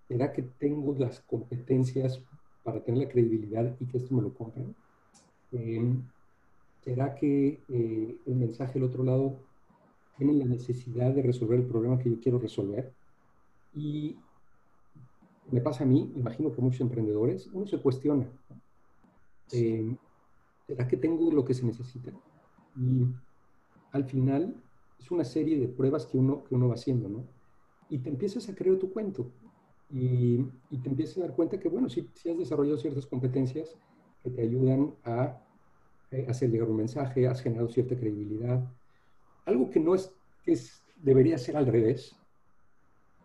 [0.09, 2.21] ¿Será que tengo las competencias
[2.65, 4.75] para tener la credibilidad y que esto me lo compren?
[5.53, 6.03] Em,
[6.83, 9.37] ¿Será que eh, el mensaje del otro lado
[10.17, 12.93] tiene la necesidad de resolver el problema que yo quiero resolver?
[13.75, 14.17] Y
[15.51, 18.27] me pasa a mí, imagino que muchos emprendedores, uno se cuestiona,
[19.53, 19.97] eh,
[20.71, 22.13] ¿será que tengo lo que se necesita?
[22.77, 23.05] Y
[23.91, 24.55] al final
[25.01, 27.25] es una serie de pruebas que uno, que uno va haciendo, ¿no?
[27.89, 29.33] Y te empiezas a creer tu cuento
[29.91, 33.77] y, y te empiezas a dar cuenta que, bueno, si has desarrollado ciertas competencias
[34.23, 35.43] que te ayudan a
[36.13, 38.63] eh, hacer llegar un mensaje, has generado cierta credibilidad.
[39.47, 42.15] Algo que no es, que es, debería ser al revés,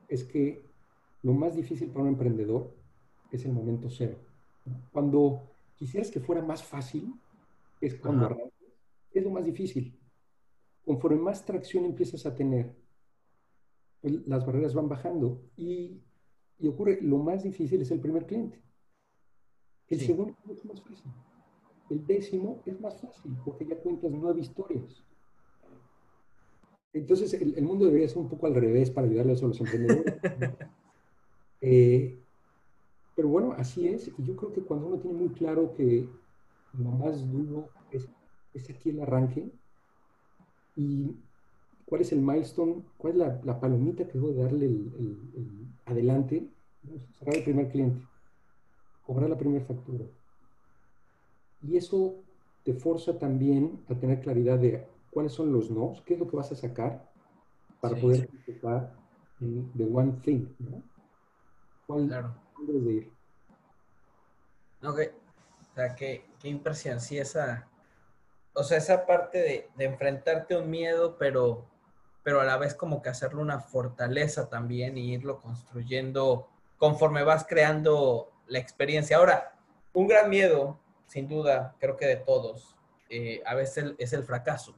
[0.08, 0.66] es que
[1.22, 2.74] lo más difícil para un emprendedor
[3.32, 4.18] es el momento cero.
[4.92, 5.44] Cuando
[5.76, 7.14] quisieras que fuera más fácil,
[7.86, 8.52] es cuando arrancas,
[9.12, 9.98] es lo más difícil.
[10.86, 12.76] Conforme más tracción empiezas a tener,
[14.02, 16.02] pues, las barreras van bajando y,
[16.60, 18.62] y, ocurre, lo más difícil es el primer cliente.
[19.88, 21.12] El segundo es más fácil.
[21.90, 25.04] El décimo es más fácil porque ya cuentas nueve historias.
[26.94, 30.16] Entonces, el, mundo debería ser un poco al revés para ayudarles a los emprendedores.
[31.68, 32.20] Eh,
[33.16, 34.12] pero bueno, así es.
[34.20, 36.08] Y yo creo que cuando uno tiene muy claro que
[36.78, 38.08] lo más duro es,
[38.70, 39.52] aquí el arranque
[40.76, 41.16] y
[41.86, 46.48] cuál es el milestone, cuál es la, palomita que debo darle el, adelante,
[47.20, 48.06] cerrar el primer cliente,
[49.06, 50.06] cobrar la primera factura.
[51.62, 52.16] Y eso
[52.64, 56.38] te forza también a tener claridad de cuáles son los no, qué es lo que
[56.38, 57.12] vas a sacar
[57.80, 58.96] para poder participar
[59.40, 60.82] en the one thing, ¿no?
[61.86, 62.36] ¿Cuál claro.
[62.66, 63.12] debes de ir?
[64.84, 65.00] Ok,
[65.76, 67.68] o sea, qué, qué impresión, sí, esa,
[68.54, 71.66] o sea, esa parte de, enfrentarte a un miedo, pero,
[72.24, 77.46] pero a la vez como que hacerlo una fortaleza también y irlo construyendo conforme vas
[77.46, 79.18] creando la experiencia.
[79.18, 79.54] Ahora,
[79.92, 82.74] un gran miedo, sin duda, creo que de todos,
[83.10, 84.76] eh, a veces es el fracaso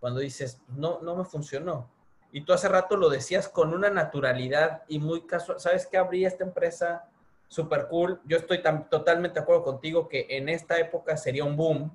[0.00, 1.88] cuando dices, no, no me funcionó.
[2.32, 5.60] Y tú hace rato lo decías con una naturalidad y muy casual.
[5.60, 7.08] ¿Sabes qué habría esta empresa?
[7.52, 8.18] Super cool.
[8.24, 11.92] Yo estoy tan, totalmente de acuerdo contigo que en esta época sería un boom,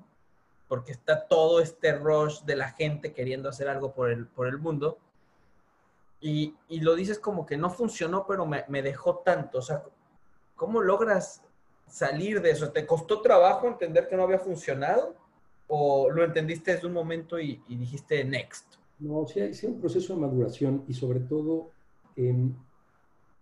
[0.68, 4.58] porque está todo este rush de la gente queriendo hacer algo por el, por el
[4.58, 4.98] mundo.
[6.20, 9.58] Y, y lo dices como que no funcionó, pero me, me dejó tanto.
[9.58, 9.82] O sea,
[10.54, 11.42] ¿cómo logras
[11.88, 12.70] salir de eso?
[12.70, 15.16] ¿Te costó trabajo entender que no había funcionado?
[15.66, 18.76] ¿O lo entendiste desde un momento y, dijiste next?
[19.00, 21.72] No, sí hay, un proceso de maduración y sobre todo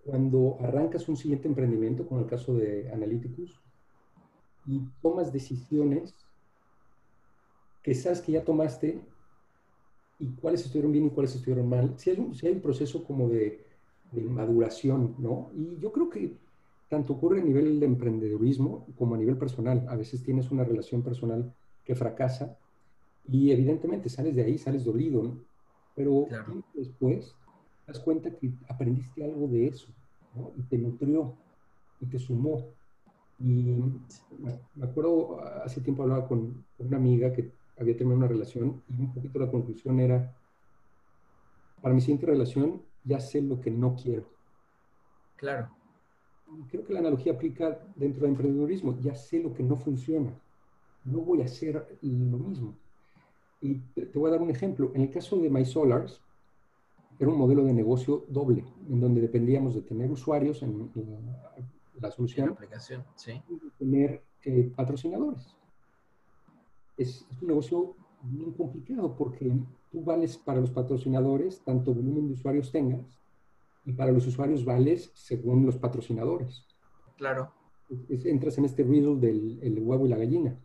[0.06, 3.60] cuando arrancas un siguiente emprendimiento, como el caso de Analyticus,
[4.66, 6.14] y tomas decisiones
[7.82, 9.00] que sabes que ya tomaste
[10.18, 11.94] y cuáles estuvieron bien y cuáles estuvieron mal.
[11.98, 13.64] Si hay un, hay un proceso como de,
[14.12, 15.50] de, maduración, ¿no?
[15.54, 16.36] Y yo creo que
[16.88, 19.86] tanto ocurre a nivel de emprendedurismo como a nivel personal.
[19.88, 21.52] A veces tienes una relación personal
[21.84, 22.56] que fracasa
[23.28, 25.38] y evidentemente sales de ahí, sales dolido, ¿no?
[25.94, 26.26] Pero
[26.74, 27.34] después
[27.84, 29.95] te das cuenta que aprendiste algo de eso
[30.36, 30.52] ¿no?
[30.56, 31.34] y te nutrió.
[32.00, 32.64] y te sumó.
[33.38, 33.76] Y
[34.74, 39.12] me acuerdo, hace tiempo hablaba con una amiga que había tenido una relación y un
[39.12, 40.34] poquito la conclusión era,
[41.82, 44.24] para mi siguiente relación ya sé lo que no quiero.
[45.36, 45.68] Claro.
[46.70, 50.32] Creo que la analogía aplica dentro del emprendedurismo, ya sé lo que no funciona,
[51.04, 52.74] no voy a hacer lo mismo.
[53.60, 54.92] Y te, voy a dar un ejemplo.
[54.94, 56.20] En el caso de MySolars,
[57.18, 60.90] era un modelo de negocio doble, en donde dependíamos de tener usuarios en,
[62.00, 62.50] la, solución.
[62.50, 63.42] aplicación, sí.
[63.48, 65.56] Y tener eh, patrocinadores.
[66.96, 69.52] Es, es, un negocio bien complicado porque
[69.90, 73.18] tú vales para los patrocinadores tanto volumen de usuarios tengas
[73.84, 76.66] y para los usuarios vales según los patrocinadores.
[77.16, 77.52] Claro.
[78.08, 80.58] entras en este riddle del el huevo y la gallina.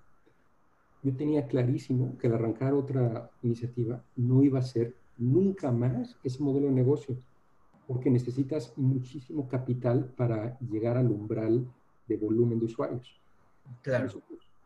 [1.03, 6.43] Yo tenía clarísimo que al arrancar otra iniciativa no iba a ser nunca más ese
[6.43, 7.15] modelo de negocio,
[7.87, 11.65] porque necesitas muchísimo capital para llegar al umbral
[12.07, 13.19] de volumen de usuarios.
[13.81, 14.09] Claro.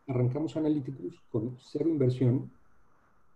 [0.08, 2.50] arrancamos Analytics con cero inversión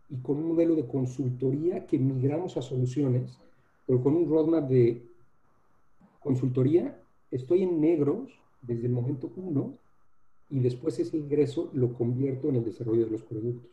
[0.08, 3.38] y con un modelo de consultoría que migramos a soluciones,
[3.86, 5.06] pero con un roadmap de
[6.20, 6.98] consultoría,
[7.30, 8.30] estoy en negros
[8.62, 9.74] desde el momento uno
[10.48, 13.70] y después ese ingreso lo convierto en el desarrollo de los productos.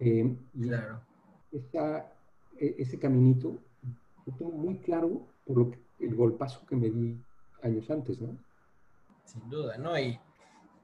[0.00, 1.00] Eh, claro.
[2.58, 3.58] Ese caminito
[4.26, 7.20] lo tengo muy claro por lo que, el golpazo que me di
[7.62, 8.36] años antes, ¿no?
[9.24, 9.98] Sin duda, ¿no?
[9.98, 10.18] Y,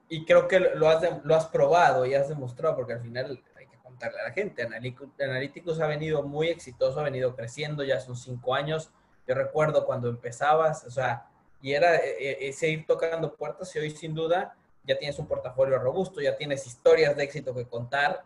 [0.09, 3.67] y creo que lo has, lo has probado y has demostrado, porque al final hay
[3.67, 4.63] que contarle a la gente.
[4.63, 8.91] Analytics ha venido muy exitoso, ha venido creciendo, ya son cinco años.
[9.27, 11.27] Yo recuerdo cuando empezabas, o sea,
[11.63, 15.27] y era e, e, ese ir tocando puertas y hoy sin duda ya tienes un
[15.27, 18.25] portafolio robusto, ya tienes historias de éxito que contar,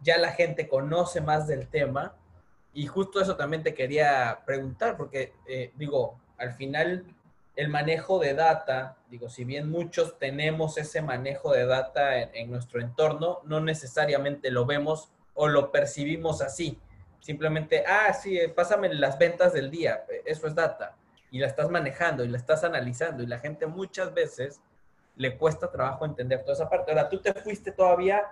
[0.00, 2.14] ya la gente conoce más del tema
[2.76, 7.06] y justo eso también te quería preguntar, porque eh, digo, al final
[7.56, 12.82] el manejo de data, digo, si bien muchos tenemos ese manejo de data en, nuestro
[12.82, 16.78] entorno, no necesariamente lo vemos o lo percibimos así.
[17.18, 20.96] Simplemente, ah, sí, eh, pásame las ventas del día, eh, eso es data.
[21.30, 24.60] Y la estás manejando y la estás analizando y la gente muchas veces
[25.16, 26.90] le cuesta trabajo entender toda esa parte.
[26.90, 28.22] Ahora, tú te fuiste todavía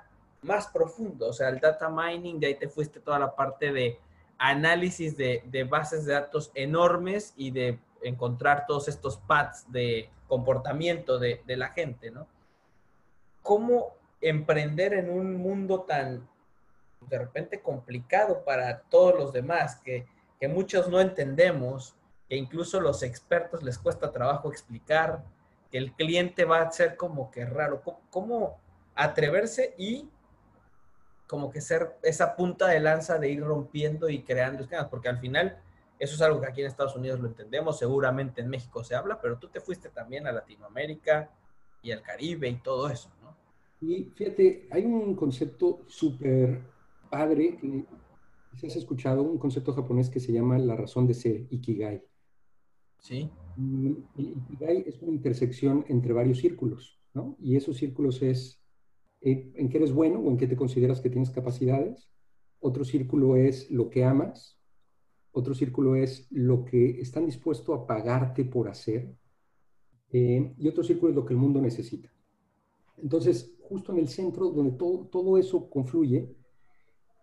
[0.42, 3.98] más profundo, o sea, el data mining, de ahí te fuiste toda la parte de
[4.38, 11.42] análisis de, bases de datos enormes y de encontrar todos estos paths de comportamiento de,
[11.46, 12.26] la gente, ¿no?
[13.42, 16.26] ¿Cómo emprender en un mundo tan
[17.08, 20.06] de repente complicado para todos los demás, que,
[20.40, 21.94] que muchos no entendemos,
[22.28, 25.22] que incluso los expertos les cuesta trabajo explicar,
[25.70, 27.82] que el cliente va a ser como que raro.
[28.08, 28.58] ¿Cómo,
[28.94, 30.08] atreverse y
[31.34, 34.86] como que ser esa punta de lanza de ir rompiendo y creando esquemas?
[34.86, 35.58] Porque al final
[35.98, 39.20] eso es algo que aquí en Estados Unidos lo entendemos, seguramente en México se habla,
[39.20, 41.32] pero tú te fuiste también a Latinoamérica
[41.82, 43.36] y al Caribe y todo eso, ¿no?
[43.80, 46.60] Y fíjate, hay un concepto súper
[47.10, 47.84] padre que
[48.56, 52.00] si has escuchado, un concepto japonés que se llama la razón de ser, Ikigai.
[53.00, 53.28] Sí.
[53.56, 57.36] Y el Ikigai es una intersección entre varios círculos, ¿no?
[57.40, 58.63] Y esos círculos es
[59.26, 62.10] eh, en qué eres bueno o en qué te consideras que tienes capacidades.
[62.60, 64.60] Otro círculo es lo que amas.
[65.32, 69.16] Otro círculo es lo que están dispuestos a pagarte por hacer.
[70.12, 72.12] Eh, y otro círculo es lo que el mundo necesita.
[72.98, 76.28] Entonces, justo en el centro, donde todo, todo eso confluye,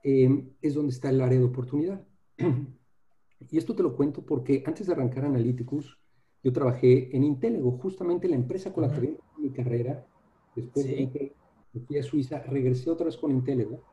[0.04, 2.04] eh, es donde está el área de oportunidad.
[3.52, 6.00] y esto te lo cuento porque antes de arrancar Analyticus,
[6.44, 10.08] yo trabajé en Intellego, justamente la empresa con la que mi carrera.
[10.56, 11.41] Después de que
[11.74, 13.84] me fui a Suiza, regresé otra vez con Intellego.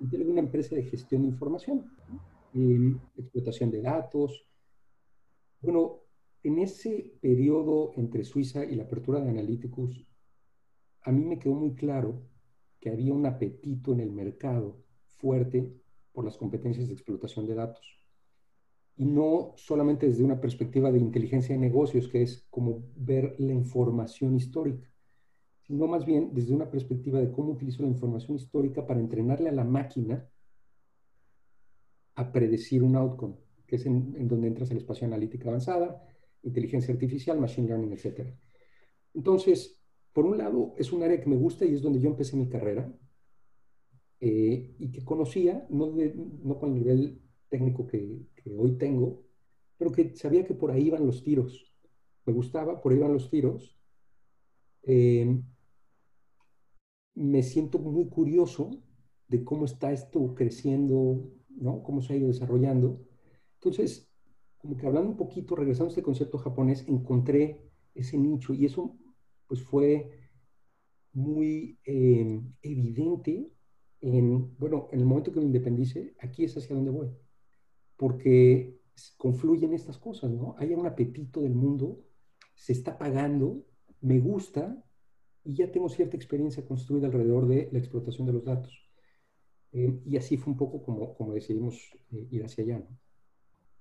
[0.00, 1.90] Intellego es una empresa de gestión de información,
[3.16, 4.46] explotación de datos.
[5.60, 6.00] Bueno,
[6.42, 10.06] en ese periodo entre Suiza y la apertura de Analyticus,
[11.02, 12.22] a mí me quedó muy claro
[12.80, 14.84] que había un apetito en el mercado
[15.16, 15.72] fuerte
[16.12, 17.98] por las competencias de explotación de datos
[18.98, 23.52] y no solamente desde una perspectiva de inteligencia de negocios, que es como ver la
[23.52, 24.88] información histórica,
[25.68, 29.52] sino más bien desde una perspectiva de cómo utilizo la información histórica para entrenarle a
[29.52, 30.26] la máquina
[32.14, 33.34] a predecir un outcome,
[33.66, 36.02] que es en, donde entras el espacio analítica avanzada,
[36.42, 38.34] inteligencia artificial, machine learning, etc.
[39.12, 39.78] Entonces,
[40.14, 42.48] por un lado, es un área que me gusta y es donde yo empecé mi
[42.48, 42.90] carrera
[44.20, 48.26] eh, y que conocía, no, no con el nivel técnico que,
[48.56, 49.22] hoy tengo,
[49.76, 51.74] pero que sabía que por ahí iban los tiros.
[52.24, 53.78] Me gustaba, por ahí iban los tiros.
[54.82, 55.42] Eh,
[57.18, 58.70] me siento muy curioso
[59.26, 61.82] de cómo está esto creciendo, ¿no?
[61.82, 63.00] Cómo se ha ido desarrollando.
[63.54, 64.08] Entonces,
[64.58, 67.60] como que hablando un poquito, regresando a este concepto japonés, encontré
[67.94, 68.96] ese nicho y eso
[69.48, 70.10] pues fue
[71.12, 73.50] muy eh, evidente
[74.00, 77.08] en, bueno, en el momento que me independice, aquí es hacia donde voy,
[77.96, 78.78] porque
[79.16, 80.54] confluyen estas cosas, ¿no?
[80.58, 82.04] Hay un apetito del mundo,
[82.54, 83.64] se está pagando,
[84.00, 84.84] me gusta
[85.48, 88.86] y ya tengo cierta experiencia construida alrededor de la explotación de los datos.
[89.72, 91.74] Eh, y así fue un poco como, como decidimos
[92.12, 92.98] eh, ir hacia allá, ¿no?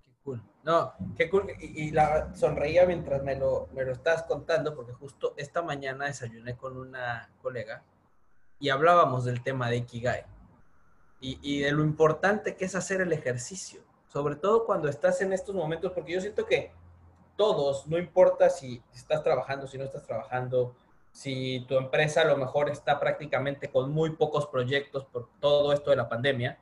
[0.01, 0.41] Qué cool.
[0.63, 1.47] No, qué cool.
[1.59, 6.55] Y, la sonreía mientras me lo, me lo estabas contando, porque justo esta mañana desayuné
[6.55, 7.83] con una colega
[8.59, 10.23] y hablábamos del tema de Ikigai
[11.19, 15.33] y, y, de lo importante que es hacer el ejercicio, sobre todo cuando estás en
[15.33, 16.71] estos momentos, porque yo siento que
[17.35, 20.73] todos, no importa si estás trabajando, si no estás trabajando,
[21.17, 25.89] si tu empresa a lo mejor está prácticamente con muy pocos proyectos por todo esto
[25.89, 26.59] de la pandemia,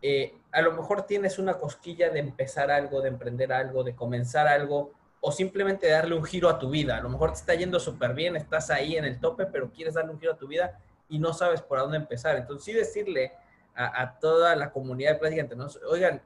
[0.00, 4.48] eh, a lo mejor tienes una cosquilla de empezar algo, de emprender algo, de comenzar
[4.48, 6.96] algo, o simplemente darle un giro a tu vida.
[6.96, 9.92] A lo mejor te está yendo súper bien, estás ahí en el tope, pero quieres
[9.92, 12.36] darle un giro a tu vida y no sabes por dónde empezar.
[12.36, 13.32] Entonces, sí decirle
[13.74, 16.22] a, toda la comunidad de plática entre nosotros, oigan,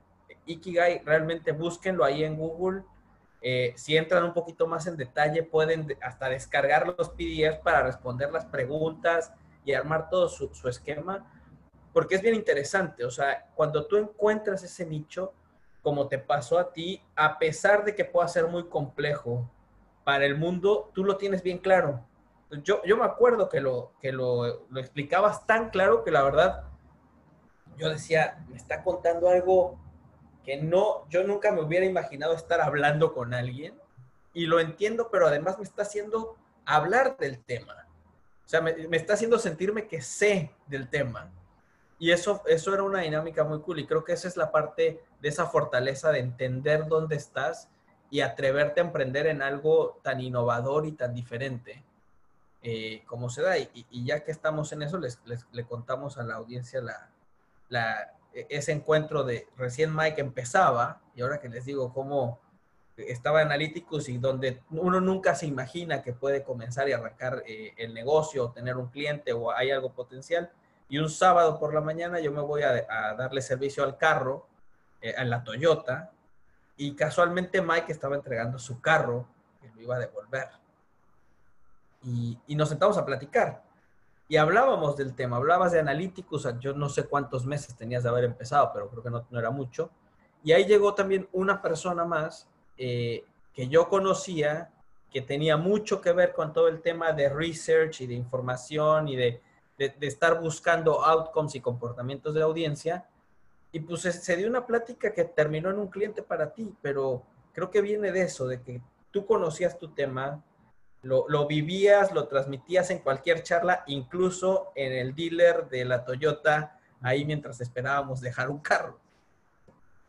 [0.46, 2.84] Ikigai, realmente búsquenlo ahí en Google.
[3.40, 8.32] Eh, si entran un poquito más en detalle, pueden hasta descargar los PDFs para responder
[8.32, 9.32] las preguntas
[9.64, 11.30] y armar todo su, su esquema,
[11.92, 13.04] porque es bien interesante.
[13.04, 15.32] O sea, cuando tú encuentras ese nicho,
[15.82, 19.48] como te pasó a ti, a pesar de que pueda ser muy complejo
[20.04, 22.04] para el mundo, tú lo tienes bien claro
[22.50, 26.64] yo, yo me acuerdo que, lo, que lo, lo explicabas tan claro que la verdad
[27.76, 29.78] yo decía, me está contando algo
[30.48, 33.78] que no, yo nunca me hubiera imaginado estar hablando con alguien
[34.32, 37.86] y lo entiendo, pero además me está haciendo hablar del tema.
[38.46, 41.30] O sea, me, está haciendo sentirme que sé del tema.
[41.98, 45.02] Y eso, eso era una dinámica muy cool y creo que esa es la parte
[45.20, 47.68] de esa fortaleza de entender dónde estás
[48.10, 51.84] y atreverte a emprender en algo tan innovador y tan diferente.
[52.62, 53.58] Eh, cómo se da.
[53.58, 55.20] Y, ya que estamos en eso, les,
[55.52, 56.80] le contamos a la audiencia
[57.68, 62.40] la, ese encuentro de recién Mike empezaba y ahora que les digo cómo
[62.96, 67.94] estaba Analyticus y donde uno nunca se imagina que puede comenzar y arrancar eh, el
[67.94, 70.50] negocio o tener un cliente o hay algo potencial.
[70.88, 74.48] Y un sábado por la mañana yo me voy a, darle servicio al carro,
[75.00, 76.10] eh, a la Toyota,
[76.76, 79.26] y casualmente Mike estaba entregando su carro
[79.62, 80.48] y lo iba a devolver
[82.04, 83.62] y, nos sentamos a platicar.
[84.30, 88.24] Y hablábamos del tema, hablabas de analíticos, yo no sé cuántos meses tenías de haber
[88.24, 89.90] empezado, pero creo que no, era mucho.
[90.44, 94.70] Y ahí llegó también una persona más eh, que yo conocía,
[95.10, 99.16] que tenía mucho que ver con todo el tema de research y de información y
[99.16, 99.40] de,
[99.78, 103.06] de, estar buscando outcomes y comportamientos de audiencia.
[103.72, 107.22] Y pues se, se, dio una plática que terminó en un cliente para ti, pero
[107.54, 110.44] creo que viene de eso, de que tú conocías tu tema,
[111.02, 117.24] lo, vivías, lo transmitías en cualquier charla, incluso en el dealer de la Toyota, ahí
[117.24, 118.98] mientras esperábamos dejar un carro.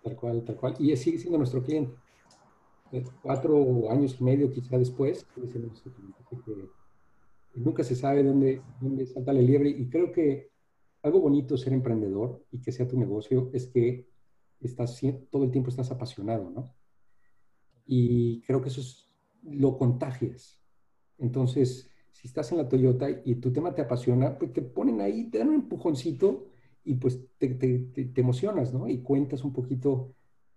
[0.03, 0.75] Tal cual, tal cual.
[0.79, 1.93] Y sigue siendo nuestro cliente.
[2.91, 5.27] Eh, cuatro años y medio quizá después,
[7.53, 9.69] nunca se sabe dónde, dónde salta la liebre.
[9.69, 10.49] Y creo que
[11.03, 14.07] algo bonito ser emprendedor y que sea tu negocio es que
[14.59, 14.99] estás,
[15.29, 16.73] todo el tiempo estás apasionado, ¿no?
[17.85, 19.09] Y creo que eso es,
[19.43, 20.58] lo contagias.
[21.19, 25.25] Entonces, si estás en la Toyota y tu tema te apasiona, pues te ponen ahí,
[25.25, 26.47] te dan un empujoncito
[26.83, 28.87] y pues te, te, te, emocionas, ¿no?
[28.87, 30.13] Y cuentas un poquito,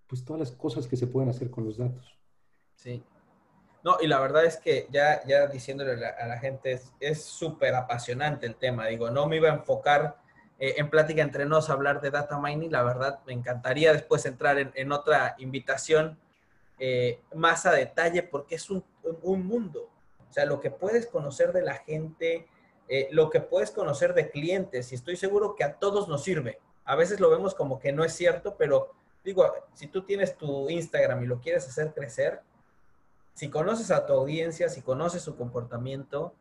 [0.06, 2.18] pues todas las cosas que se pueden hacer con los datos.
[2.74, 3.02] Sí.
[3.84, 8.46] No, y la verdad es que ya, ya diciéndole a la, gente, es súper apasionante
[8.46, 8.86] el tema.
[8.86, 10.16] Digo, no me iba a enfocar
[10.58, 12.70] eh, en plática entre nos hablar de data mining.
[12.70, 16.16] La verdad, me encantaría después entrar en, en otra invitación
[16.78, 18.84] eh, más a detalle porque es un,
[19.22, 19.91] un mundo.
[20.32, 22.48] O sea, lo que puedes conocer de la gente,
[22.88, 26.58] eh, lo que puedes conocer de clientes, y estoy seguro que a todos nos sirve.
[26.86, 28.92] A veces lo vemos como que no es cierto, pero
[29.22, 32.40] digo, si tú tienes tu Instagram y lo quieres hacer crecer,
[33.34, 36.32] si conoces a tu audiencia, si conoces su comportamiento,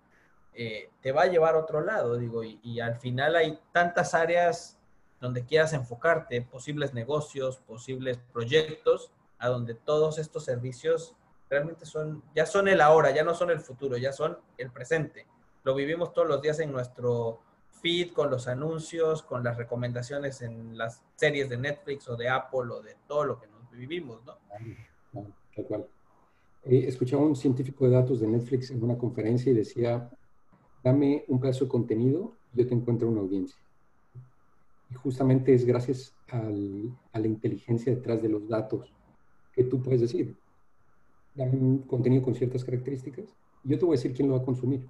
[0.54, 4.14] eh, te va a llevar a otro lado, digo, y, y, al final hay tantas
[4.14, 4.78] áreas
[5.20, 11.14] donde quieras enfocarte, posibles negocios, posibles proyectos, a donde todos estos servicios
[11.52, 15.28] realmente son, ya son el ahora, ya no son el futuro, ya son el presente.
[15.66, 17.42] Lo vivimos todos los días en nuestro
[17.82, 22.72] feed, con los anuncios, con las recomendaciones en las series de Netflix o de Apple
[22.72, 24.38] o de todo lo que nos vivimos, ¿no?
[25.54, 25.86] Tal cual.
[26.64, 30.10] Eh, escuchaba un científico de datos de Netflix en una conferencia y decía,
[30.82, 33.60] dame un pedazo de contenido, yo te encuentro una audiencia.
[34.90, 38.94] Y justamente es gracias al, a la inteligencia detrás de los datos
[39.54, 40.38] que tú puedes decir,
[41.36, 43.26] un contenido con ciertas características
[43.64, 44.88] y yo te voy a decir quién lo va a consumir.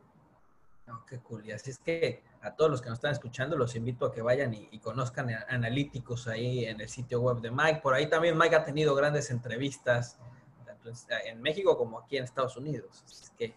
[0.89, 1.45] Oh, qué cool.
[1.45, 4.21] Y así es que a todos los que nos están escuchando, los invito a que
[4.21, 7.81] vayan y, conozcan analíticos ahí en el sitio web de Mike.
[7.81, 10.17] Por ahí también Mike ha tenido grandes entrevistas,
[10.65, 10.89] tanto
[11.25, 13.03] en México como aquí en Estados Unidos.
[13.05, 13.53] Así que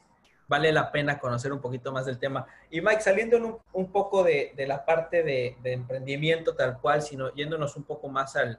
[0.47, 2.47] vale la pena conocer un poquito más del tema.
[2.70, 7.85] Y Mike, saliendo un, poco de, la parte de, emprendimiento tal cual, sino yéndonos un
[7.85, 8.59] poco más al,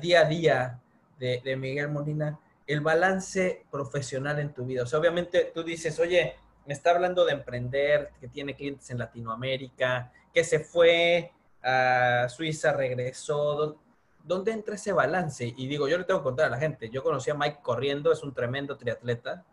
[0.00, 0.80] día a día
[1.18, 4.82] de, de Miguel Molina, el balance profesional en tu vida.
[4.82, 6.36] O sea, obviamente tú dices, oye,
[6.66, 12.72] me está hablando de emprender, que tiene clientes en Latinoamérica, que se fue a Suiza,
[12.72, 13.76] regresó.
[14.22, 15.52] ¿Dónde entra ese balance?
[15.56, 18.10] Y digo, yo le tengo que contar a la gente, yo conocí a Mike corriendo,
[18.10, 19.44] es un tremendo triatleta,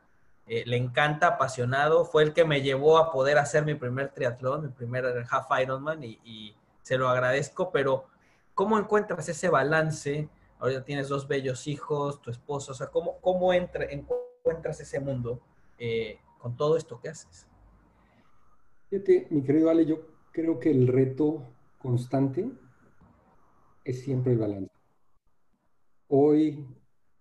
[0.48, 4.62] eh, le encanta, apasionado, fue el que me llevó a poder hacer mi primer triatlón,
[4.64, 8.06] mi primer half Ironman y, y se lo agradezco, pero
[8.54, 10.30] ¿cómo encuentras ese balance?
[10.62, 15.42] Ahorita tienes dos bellos hijos, tu esposo, o sea, ¿cómo, cómo entra, encuentras ese mundo?
[15.80, 17.48] Eh, con todo esto que haces?
[18.92, 22.52] Fíjate, mi querido Ale, yo creo que el reto constante
[23.84, 24.72] es siempre el balance.
[26.08, 26.68] Hoy,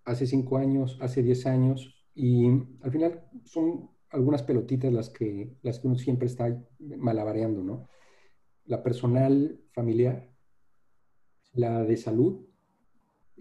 [0.05, 2.47] hace cinco años, hace diez años, y
[2.83, 7.87] al final son algunas pelotitas las que, las que uno siempre está malabareando, ¿no?
[8.65, 10.29] La personal, familiar,
[11.53, 12.50] la de salud,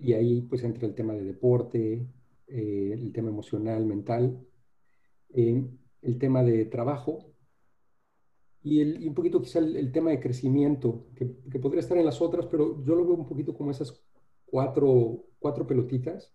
[0.00, 2.06] y ahí pues entra el tema de deporte,
[2.46, 4.40] eh, el tema emocional, mental,
[5.32, 7.30] el tema de trabajo
[8.62, 11.26] y, el, un poquito quizá el, tema de crecimiento, que,
[11.58, 14.02] podría estar en las otras, pero yo lo veo un poquito como esas
[14.44, 16.34] cuatro, cuatro pelotitas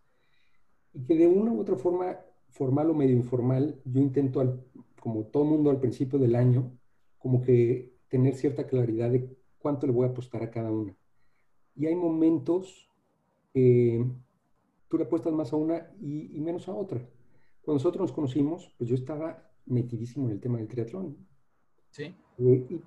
[0.93, 2.17] y que de una u otra forma,
[2.49, 4.63] formal o medio informal, yo intento,
[4.99, 6.71] como todo mundo al principio del año,
[7.19, 10.95] como que tener cierta claridad de cuánto le voy a apostar a cada una.
[11.75, 12.89] Y hay momentos
[13.55, 14.05] que
[14.89, 16.99] tú le apuestas más a una y menos a otra.
[17.61, 21.17] Cuando nosotros nos conocimos, pues yo estaba metidísimo en el tema del triatlón.
[21.89, 22.13] Sí.
[22.37, 22.81] Eh, y,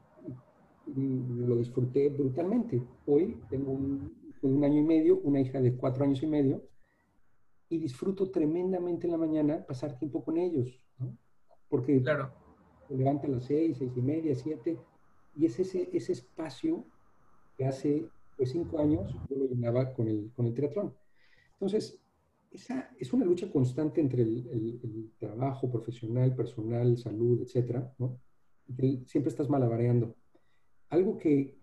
[1.47, 2.83] lo disfruté brutalmente.
[3.07, 6.63] Hoy tengo un, año y medio, una hija de cuatro años y medio,
[7.69, 11.17] y disfruto tremendamente en la mañana pasar tiempo con ellos, ¿no?
[11.69, 12.31] Porque claro.
[12.87, 14.79] se levanta a las seis, seis y media, siete,
[15.35, 16.85] y es ese, ese espacio
[17.57, 18.09] que hace
[18.39, 20.95] pues, cinco años yo lo llenaba con el, con el triatlón.
[21.55, 22.01] Entonces,
[22.53, 28.21] esa es una lucha constante entre el, trabajo profesional, personal, salud, etcétera, ¿no?
[29.07, 30.15] Siempre estás malabareando.
[30.89, 31.59] Algo que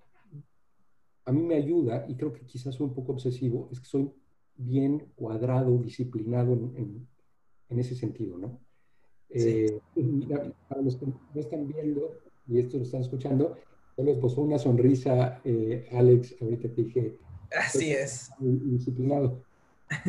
[1.24, 4.12] a mí me ayuda, y creo que quizás soy un poco obsesivo, es que soy
[4.58, 7.08] bien cuadrado, disciplinado en,
[7.70, 8.60] ese sentido, ¿no?
[9.30, 9.80] Eh,
[10.70, 12.12] para los que no están viendo
[12.48, 13.58] y esto lo están escuchando,
[13.98, 17.18] yo les posó una sonrisa, eh, Alex, ahorita te dije.
[17.58, 18.32] Así es.
[18.40, 19.42] Disciplinado.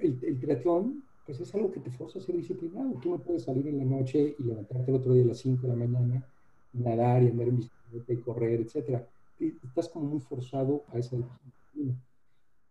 [0.00, 2.92] el, el, triatlón, pues es algo que te forza a ser disciplinado.
[3.00, 5.62] Tú no puedes salir en la noche y levantarte el otro día a las 5
[5.62, 6.24] de la mañana,
[6.72, 9.02] nadar y andar en bicicleta y correr, etc.
[9.38, 12.00] Estás como muy forzado a esa disciplina.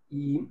[0.10, 0.48] Y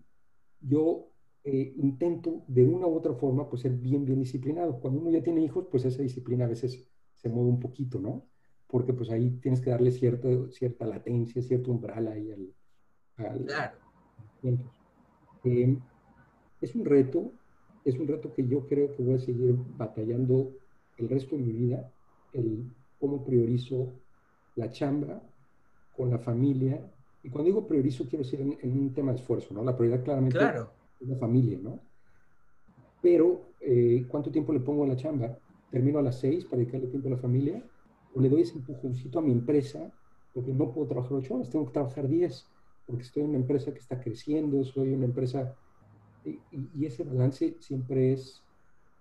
[0.61, 1.09] yo
[1.44, 4.78] eh, intento de una u otra forma pues ser bien, bien disciplinado.
[4.78, 8.26] Cuando uno ya tiene hijos, pues esa disciplina a veces se mueve un poquito, ¿no?
[8.72, 13.26] Porque pues ahí tienes que darle cierta, cierta latencia, cierto umbral ahí al...
[13.26, 13.76] al claro.
[15.44, 15.78] Eh,
[16.62, 17.32] es un reto,
[17.84, 20.52] es un reto que yo creo que voy a seguir batallando
[20.96, 21.92] el resto de mi vida,
[22.32, 22.64] el
[22.98, 23.92] cómo priorizo
[24.56, 25.20] la chamba
[25.94, 26.80] con la familia.
[27.22, 29.62] Y cuando digo priorizo, quiero decir en, un tema de esfuerzo, ¿no?
[29.62, 31.78] La prioridad claramente es la familia, ¿no?
[33.02, 35.36] Pero, eh, ¿cuánto tiempo le pongo a la chamba?
[35.70, 37.62] ¿Termino a las seis para dedicarle tiempo a la familia?
[38.14, 39.90] ¿O le doy ese empujoncito a mi empresa?
[40.34, 42.46] Porque no puedo trabajar ocho horas, tengo que trabajar diez
[42.86, 45.54] porque estoy en una empresa que está creciendo, soy una empresa,
[46.24, 48.42] y, ese balance siempre es,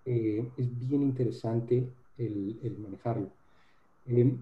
[0.04, 1.88] eh, es bien interesante
[2.18, 3.30] el, el manejarlo.
[4.06, 4.36] Eh,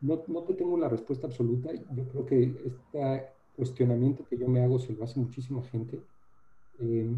[0.00, 4.62] no, no, te tengo la respuesta absoluta, yo creo que este cuestionamiento que yo me
[4.62, 6.00] hago se lo hace muchísima gente.
[6.80, 7.14] Eh,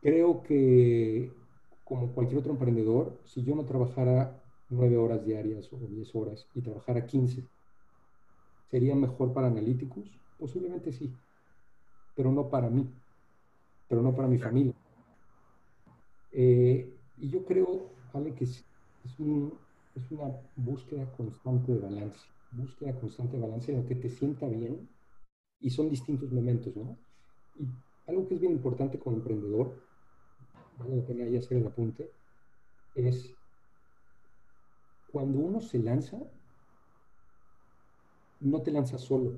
[0.00, 1.30] creo que
[1.84, 4.41] como cualquier otro emprendedor, si yo no trabajara
[4.72, 7.46] nueve horas diarias o diez horas y trabajara 15,
[8.72, 10.10] ¿Sería mejor para analíticos?
[10.38, 11.12] Posiblemente sí,
[12.16, 12.88] pero no para mí,
[13.86, 14.72] pero no para mi familia.
[16.32, 18.64] Eh, y yo creo, Ale, que es,
[20.10, 22.18] una búsqueda constante de balance,
[22.52, 24.88] búsqueda constante de balance en lo que te sienta bien
[25.60, 26.96] y son distintos momentos, ¿no?
[27.58, 27.66] Y
[28.06, 29.74] algo que es bien importante como emprendedor,
[30.78, 32.10] vale la pena ahí hacer el apunte,
[32.94, 33.34] es
[35.12, 36.18] cuando uno se lanza,
[38.40, 39.34] no te lanzas solo.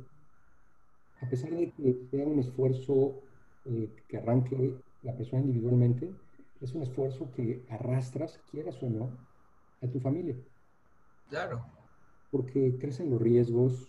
[1.20, 3.14] A pesar de que sea un esfuerzo
[3.66, 6.10] eh, que arranque la persona individualmente,
[6.60, 9.10] es un esfuerzo que arrastras, quieras o no,
[9.82, 10.36] a tu familia.
[11.28, 11.64] Claro.
[12.30, 13.88] Porque crecen los riesgos,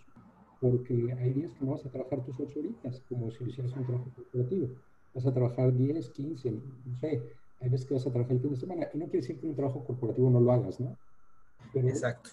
[0.59, 3.85] porque hay días que no vas a trabajar tus ocho horitas, como si hicieras un
[3.85, 4.69] trabajo corporativo.
[5.13, 7.21] Vas a trabajar 10, 15, no sé,
[7.61, 8.87] hay veces que vas a trabajar el fin de semana.
[8.93, 10.97] Y no quiere decir que un trabajo corporativo no lo hagas, ¿no?
[11.73, 12.31] Exacto.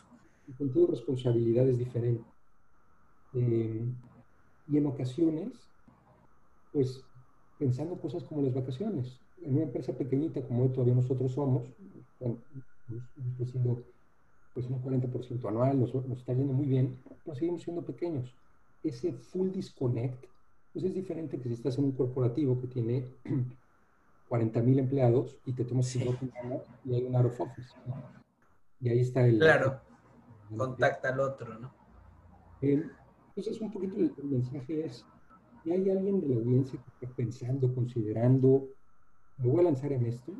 [0.59, 2.25] Con tu responsabilidad es diferente.
[3.35, 3.85] Eh,
[4.69, 5.53] y en ocasiones,
[6.73, 7.03] pues
[7.59, 9.21] pensando cosas como las vacaciones.
[9.43, 11.63] En una empresa pequeñita como todavía nosotros somos,
[12.19, 12.39] bueno,
[13.37, 13.83] crecido
[14.55, 18.35] pues un 40% anual, nos, nos, está yendo muy bien, pero seguimos siendo pequeños.
[18.83, 20.25] Ese full disconnect,
[20.73, 23.05] pues es diferente que si estás en un corporativo que tiene
[24.29, 26.05] 40 mil empleados y te tomas sí.
[26.85, 27.75] y hay un out of office.
[27.87, 28.22] ¿no?
[28.83, 29.39] Y ahí está el...
[29.39, 29.81] Claro,
[30.51, 31.73] el, contacta al otro, ¿no?
[32.61, 32.85] Eh,
[33.29, 35.07] entonces, un poquito el, el mensaje es,
[35.63, 38.69] si hay alguien de la audiencia que está pensando, considerando,
[39.39, 40.33] me voy a lanzar en esto,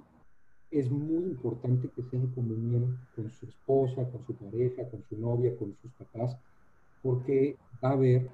[0.73, 5.17] es muy importante que sea en comunión con su esposa, con su pareja, con su
[5.19, 6.37] novia, con sus papás,
[7.03, 8.31] porque va a haber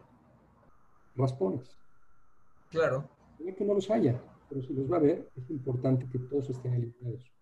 [1.16, 1.76] raspones.
[2.70, 3.09] Claro.
[3.40, 6.48] No que no los haya, pero si los va a haber, es importante que todos
[6.50, 7.32] estén alineados.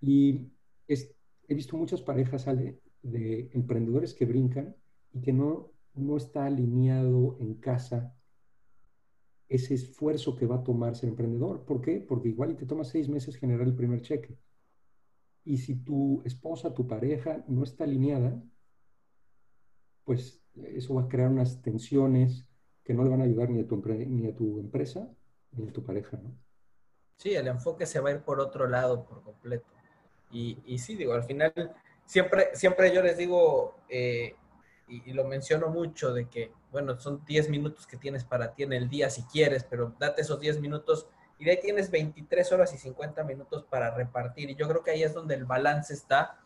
[0.00, 0.48] Y
[0.86, 1.12] es,
[1.50, 4.76] he visto muchas parejas de emprendedores que brincan
[5.12, 8.14] y que no, no está alineado en casa
[9.48, 11.64] ese esfuerzo que va a tomar ser emprendedor.
[11.64, 12.00] ¿Por qué?
[12.00, 14.38] Porque igual te toma seis meses generar el primer cheque.
[15.44, 18.40] Y si tu esposa, tu pareja no está alineada,
[20.04, 22.46] pues eso va a crear unas tensiones
[22.84, 25.10] que no le van a ayudar ni a tu, ni a tu empresa
[25.52, 26.32] ni a tu pareja, ¿no?
[27.16, 29.66] Sí, el enfoque se va a ir por otro lado por completo.
[30.30, 31.52] Y, y sí, digo, al final,
[32.06, 34.34] siempre, siempre yo les digo, eh,
[34.88, 38.72] y, lo menciono mucho, de que bueno, son 10 minutos que tienes para ti en
[38.72, 41.06] el día si quieres, pero date esos 10 minutos
[41.38, 44.50] y de ahí tienes 23 horas y 50 minutos para repartir.
[44.50, 46.38] Y yo creo que ahí es donde el balance está.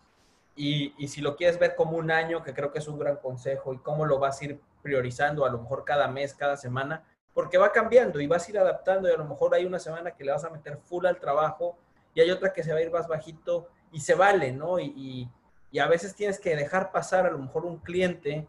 [0.55, 3.17] Y, y, si lo quieres ver como un año, que creo que es un gran
[3.17, 7.03] consejo, y cómo lo vas a ir priorizando a lo mejor cada mes, cada semana,
[7.33, 10.13] porque va cambiando y vas a ir adaptando y a lo mejor hay una semana
[10.13, 11.77] que le vas a meter full al trabajo
[12.15, 14.79] y hay otra que se va a ir más bajito y se vale, ¿no?
[14.79, 15.29] Y, y,
[15.71, 18.47] y a veces tienes que dejar pasar a lo mejor un cliente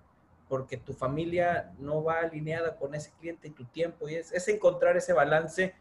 [0.47, 4.47] porque tu familia no va alineada con ese cliente y tu tiempo, y es, es
[4.47, 5.73] encontrar ese balance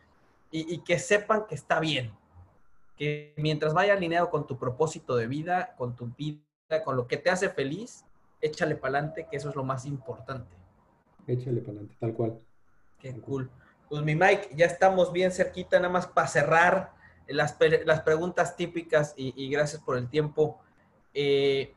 [0.50, 2.12] y, y, que sepan que está bien,
[2.96, 6.40] que mientras vaya alineado con tu propósito de vida, con tu vida,
[6.82, 8.06] con lo que te hace feliz,
[8.40, 10.56] échale para adelante, que eso es lo más importante.
[11.26, 12.38] Échale para adelante, tal cual.
[12.98, 13.50] Qué cool.
[13.88, 16.92] Pues mi Mike, ya estamos bien cerquita, nada más para cerrar
[17.28, 20.60] las, las preguntas típicas y, gracias por el tiempo.
[21.12, 21.74] Eh,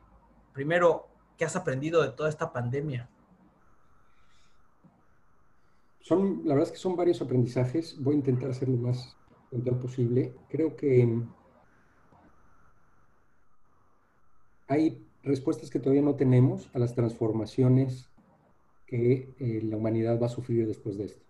[0.52, 3.08] primero, ¿Qué has aprendido de toda esta pandemia?
[6.00, 7.96] Son, la verdad es que son varios aprendizajes.
[8.02, 9.16] Voy a intentar hacer lo más
[9.50, 10.34] puntual posible.
[10.48, 11.22] Creo que
[14.66, 18.10] hay respuestas que todavía no tenemos a las transformaciones
[18.86, 21.24] que eh, la humanidad va a sufrir después de esto.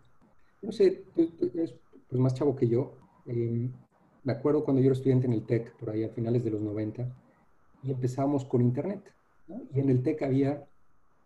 [0.63, 1.75] No sé, tú, eres
[2.09, 2.97] pues, más chavo que yo.
[3.27, 3.71] Eh,
[4.29, 6.61] me acuerdo cuando yo era estudiante en el TEC, por ahí a finales de los
[6.61, 7.09] 90,
[7.83, 9.01] y empezamos con Internet.
[9.47, 9.63] ¿no?
[9.75, 10.67] Y en el TEC había,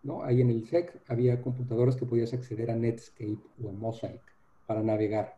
[0.05, 0.23] ¿no?
[0.23, 4.23] Ahí en el TEC había computadoras que podías acceder a Netscape o a Mosaic
[4.69, 5.35] para navegar.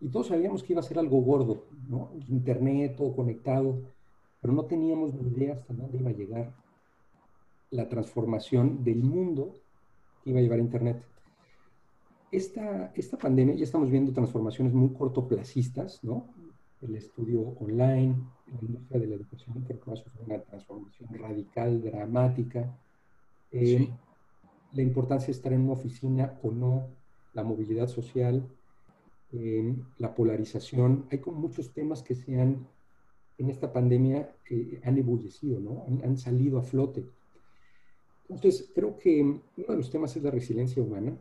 [0.00, 2.10] Y todos sabíamos que iba a ser algo gordo, ¿no?
[2.28, 3.78] Internet, todo conectado,
[4.40, 6.52] pero no teníamos ni idea hasta dónde iba a llegar
[7.70, 9.54] la transformación del mundo
[10.24, 11.04] que iba a llevar Internet.
[12.32, 16.34] Esta, esta pandemia ya estamos viendo transformaciones muy cortoplacistas, ¿no?
[16.86, 18.14] El estudio online,
[18.46, 22.78] la industria de la educación creo que va a sufrir una transformación radical, dramática.
[23.50, 23.92] Eh, sí.
[24.72, 26.88] La importancia de estar en una oficina o no,
[27.34, 28.46] la movilidad social,
[29.32, 31.06] eh, la polarización.
[31.10, 32.68] Hay como muchos temas que se han,
[33.38, 35.84] en esta pandemia, eh, han ebullecido, ¿no?
[35.88, 37.04] Han, han, salido a flote.
[38.28, 41.16] Entonces, creo que uno de los temas es la resiliencia humana.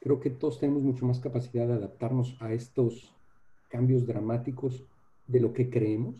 [0.00, 3.14] Creo que todos tenemos mucho más capacidad de adaptarnos a estos
[3.72, 4.84] cambios dramáticos
[5.26, 6.14] de lo que creemos.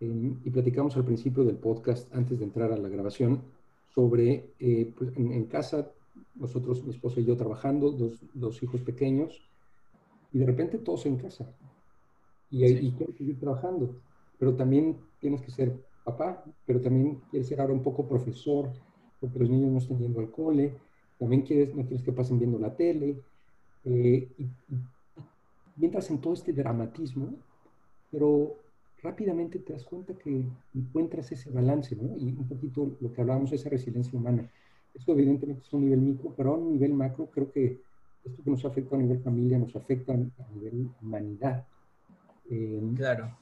[0.00, 3.40] Eh, y platicamos al principio del podcast, antes de entrar a la grabación,
[3.94, 5.92] sobre, eh, pues en, en, casa,
[6.34, 9.40] nosotros, mi esposa y yo trabajando, dos, dos, hijos pequeños,
[10.32, 11.46] y de repente todos en casa.
[12.50, 12.78] Y, sí.
[12.86, 13.94] y quieres seguir trabajando,
[14.38, 15.72] pero también tienes que ser
[16.04, 18.70] papá, pero también quieres ser ahora un poco profesor,
[19.20, 20.74] porque los niños no están yendo al cole,
[21.18, 23.16] también quieres, no quieres que pasen viendo la tele.
[23.84, 24.46] Eh, y,
[25.76, 27.34] y entras en todo este dramatismo
[28.12, 28.58] pero
[29.02, 30.44] rápidamente te das cuenta que
[30.74, 32.16] encuentras ese balance, ¿no?
[32.18, 34.48] Y un poquito lo que hablábamos, esa resiliencia humana.
[34.94, 37.80] Esto evidentemente es un nivel micro, pero a un nivel macro creo que
[38.22, 41.66] esto que nos afecta a nivel familia nos afecta a nivel humanidad.
[42.94, 43.36] claro.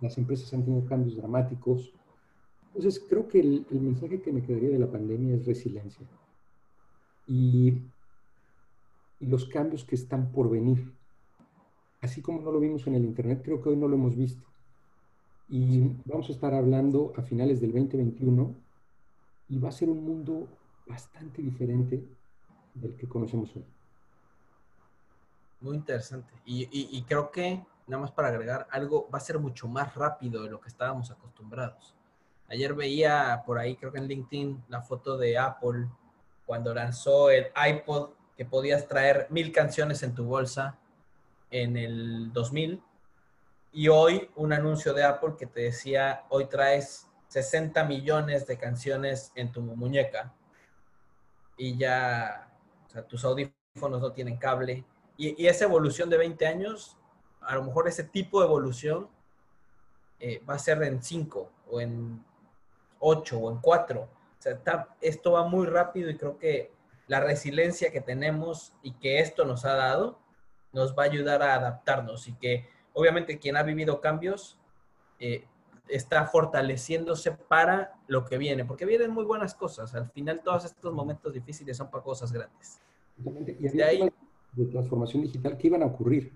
[0.00, 1.94] Las empresas han tenido cambios dramáticos.
[2.74, 6.06] Entonces, creo que el, el mensaje que me quedaría de la pandemia es resiliencia.
[7.26, 7.80] Y,
[9.20, 10.92] y los cambios que están por venir.
[12.00, 14.44] Así como no lo vimos en el Internet, creo que hoy no lo hemos visto.
[15.48, 18.54] Y vamos a estar hablando a finales del 2021
[19.48, 20.48] y va a ser un mundo
[20.86, 22.04] bastante diferente
[22.74, 23.64] del que conocemos hoy.
[25.60, 26.32] Muy interesante.
[26.44, 30.50] Y, creo que, nada más para agregar, algo va a ser mucho más rápido de
[30.50, 31.94] lo que estábamos acostumbrados.
[32.48, 35.88] Ayer veía por ahí, creo que en LinkedIn, la foto de Apple
[36.44, 40.78] cuando lanzó el iPod, que podías traer mil canciones en tu bolsa
[41.50, 42.82] en el 2000.
[43.72, 49.32] Y hoy un anuncio de Apple que te decía, hoy traes 60 millones de canciones
[49.34, 50.34] en tu muñeca.
[51.56, 52.48] Y ya,
[52.86, 54.84] o sea, tus audífonos no tienen cable.
[55.16, 56.96] Y, esa evolución de 20 años,
[57.40, 59.08] a lo mejor ese tipo de evolución
[60.20, 62.24] eh, va a ser en 5 o en
[63.00, 64.00] 8 o en 4.
[64.00, 64.60] O sea,
[65.00, 66.72] esto va muy rápido y creo que
[67.06, 70.18] la resiliencia que tenemos y que esto nos ha dado
[70.76, 74.58] nos va a ayudar a adaptarnos y que obviamente quien ha vivido cambios
[75.18, 75.44] eh,
[75.88, 79.94] está fortaleciéndose para lo que viene, porque vienen muy buenas cosas.
[79.94, 82.78] Al final todos estos momentos difíciles son para cosas grandes.
[83.58, 84.12] Y había de,
[84.52, 86.32] de transformación digital que iban a ocurrir.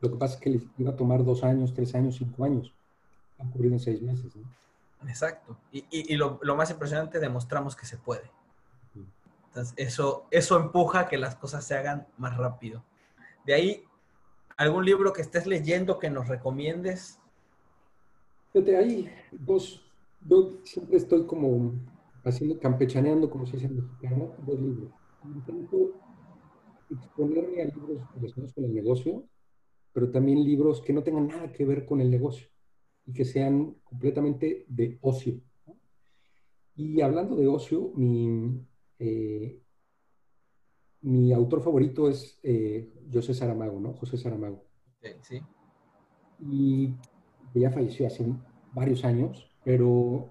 [0.00, 2.72] Lo que pasa es que les iba a tomar dos años, tres años, cinco años.
[3.38, 4.32] Ha ocurrido en seis meses.
[5.06, 5.58] Exacto.
[5.70, 8.30] Y, y, lo, lo, más impresionante, demostramos que se puede.
[9.48, 12.82] Entonces, eso, eso empuja a que las cosas se hagan más rápido.
[13.44, 13.84] De ahí,
[14.56, 17.18] ¿algún libro que estés leyendo que nos recomiendes?
[18.52, 19.82] Fíjate, ahí dos,
[20.26, 21.72] yo siempre estoy como
[22.24, 24.92] haciendo, campechaneando, como se dice en mexicano, dos libros.
[25.24, 26.00] Intento
[26.90, 29.24] exponerme a libros relacionados con el negocio,
[29.92, 32.48] pero también libros que no tengan nada que ver con el negocio
[33.06, 35.40] y que sean completamente de ocio.
[36.76, 38.64] Y hablando de ocio, mi,
[38.98, 39.60] eh,
[41.02, 43.92] mi autor favorito es eh, José Saramago, ¿no?
[43.94, 44.64] José Saramago.
[45.20, 45.40] Sí.
[46.40, 46.94] Y
[47.54, 48.24] ya falleció hace
[48.72, 50.30] varios años, pero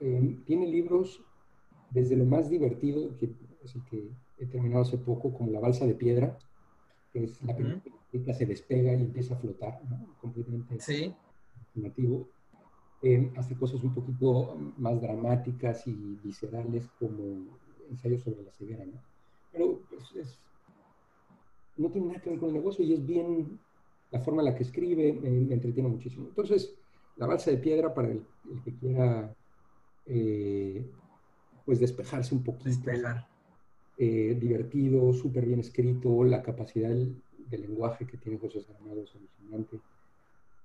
[0.00, 1.22] eh, tiene libros
[1.90, 5.86] desde lo más divertido, que es el que he terminado hace poco, como La Balsa
[5.86, 6.38] de Piedra,
[7.12, 10.14] que es la película que se despega y empieza a flotar, ¿no?
[10.20, 11.14] completamente sí.
[13.04, 17.58] Eh, hace cosas un poquito más dramáticas y viscerales, como
[17.90, 19.11] ensayos sobre la ceguera, ¿no?
[21.76, 23.58] No tiene nada que ver con el negocio y es bien
[24.10, 26.26] la forma en la que escribe, me, entretiene muchísimo.
[26.28, 26.74] Entonces,
[27.16, 28.22] la balsa de piedra para el,
[28.64, 29.34] que quiera
[30.06, 30.84] eh,
[31.64, 32.68] pues despejarse un poquito.
[32.68, 33.26] Despejar.
[33.98, 39.76] Eh, divertido, súper bien escrito, la capacidad del, lenguaje que tiene José Saramago es alucinante.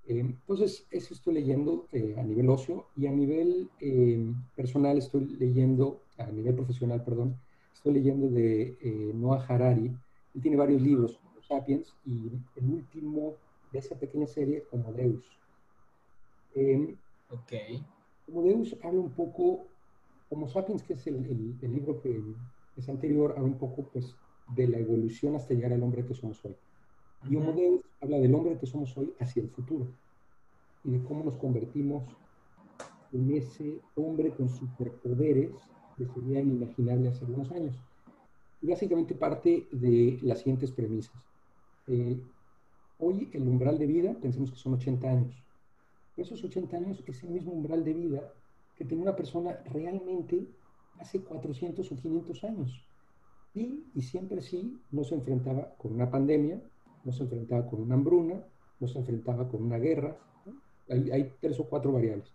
[0.06, 1.86] Eh, entonces, eso estoy leyendo
[2.16, 3.68] a nivel ocio y a nivel
[4.56, 7.36] personal estoy leyendo, a nivel profesional, perdón,
[7.78, 9.86] Estoy leyendo de eh, Noah Harari.
[10.34, 13.36] Él tiene varios libros, Homo Sapiens, y el último
[13.70, 15.38] de esa pequeña serie, Homo Deus.
[16.56, 16.96] Eh,
[17.30, 17.52] ok.
[18.26, 19.68] Homo Deus habla un poco,
[20.28, 21.24] Homo Sapiens, que es el,
[21.62, 22.20] el, libro que
[22.76, 24.12] es anterior, habla un poco pues,
[24.56, 26.56] de la evolución hasta llegar al hombre que somos hoy.
[27.30, 29.86] Y Homo Deus habla del hombre que somos hoy hacia el futuro
[30.82, 32.02] y de cómo nos convertimos
[33.12, 35.52] en ese hombre con superpoderes
[35.98, 37.74] que sería inimaginable hace algunos años.
[38.62, 41.14] Básicamente parte de las siguientes premisas.
[41.88, 42.20] Eh,
[42.98, 45.34] hoy el umbral de vida, pensemos que son 80 años.
[46.16, 48.32] Esos 80 años es el mismo umbral de vida
[48.76, 50.46] que tenía una persona realmente
[51.00, 52.84] hace 400 o 500 años.
[53.54, 56.60] Y, y siempre sí no se enfrentaba con una pandemia,
[57.04, 58.44] no se enfrentaba con una hambruna,
[58.78, 60.16] no se enfrentaba con una guerra.
[60.88, 62.32] Hay, hay tres o cuatro variables.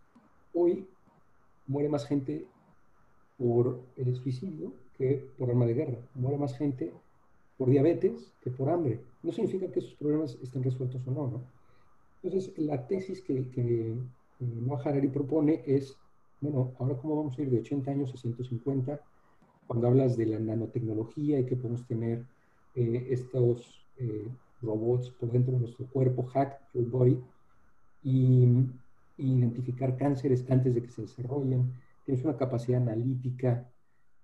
[0.54, 0.88] Hoy
[1.68, 2.46] muere más gente
[3.38, 5.98] por el suicidio que por arma de guerra.
[6.16, 6.92] Muere más gente
[7.58, 9.00] por diabetes que por hambre.
[9.22, 11.42] No significa que esos problemas estén resueltos o no, ¿no?
[12.22, 13.94] Entonces, la tesis que, que
[14.40, 15.98] Noah Harari propone es,
[16.42, 19.00] bueno, ahora cómo vamos a ir de 80 años a 150,
[19.68, 22.24] cuando hablas de la nanotecnología y que podemos tener
[22.76, 24.28] eh, estos eh,
[24.62, 27.20] robots por dentro de nuestro cuerpo, hack your body,
[28.04, 28.46] y,
[29.18, 31.72] y identificar cánceres antes de que se desarrollen,
[32.04, 33.70] tienes una capacidad analítica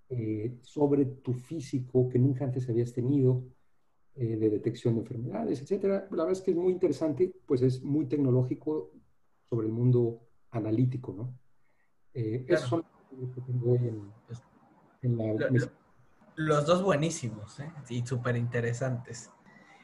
[0.08, 3.44] eh, sobre tu físico que nunca antes habías tenido,
[4.16, 6.08] eh, de detección de enfermedades, etcétera.
[6.10, 8.90] La verdad es que es muy interesante, pues es muy tecnológico
[9.48, 10.20] sobre el mundo
[10.50, 11.38] analítico, ¿no?
[12.12, 12.84] Eh, esos son
[13.18, 13.78] los que tengo hoy
[15.02, 15.70] en, la...
[16.34, 17.72] los dos buenísimos, ¿eh?
[17.88, 19.30] Y súper interesantes.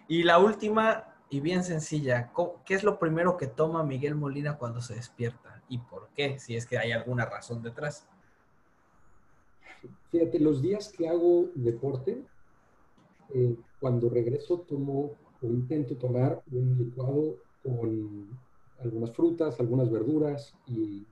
[0.09, 2.33] Y la última, y bien sencilla,
[2.65, 5.56] ¿qué es lo primero que toma Miguel Molina cuando se despierta?
[5.69, 6.39] ¿Y por qué?
[6.39, 8.07] Si es que hay alguna razón detrás.
[10.11, 12.25] Fíjate, los días que hago deporte,
[13.35, 15.13] eh, cuando regreso tomo
[15.43, 18.29] o intento tomar un licuado con
[18.81, 21.07] algunas frutas, algunas verduras y,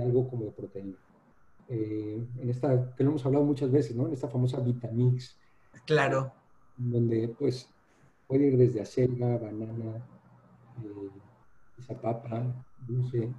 [0.00, 0.96] algo como de proteína.
[1.68, 4.06] Eh, en esta, que lo hemos hablado muchas veces, ¿no?
[4.06, 5.36] En esta famosa Vitamix.
[5.84, 6.32] Claro.
[6.76, 7.68] Donde, pues,
[8.26, 10.06] puede ir desde acelga, banana,
[10.82, 11.10] eh,
[11.82, 12.42] zapapa,
[12.86, 13.30] dulce,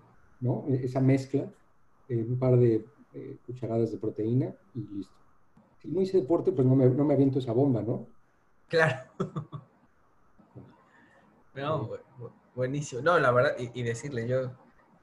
[0.44, 0.66] ¿no?
[0.68, 1.50] E, esa mezcla,
[2.10, 5.14] eh, un par de eh, cucharadas de proteína y listo.
[5.82, 8.08] Si no hice deporte, pues no me, no me aviento esa bomba, ¿no?
[8.68, 9.10] Claro.
[11.56, 11.88] No,
[12.56, 13.04] buenísimo.
[13.04, 14.54] No, la verdad, y, decirle, yo,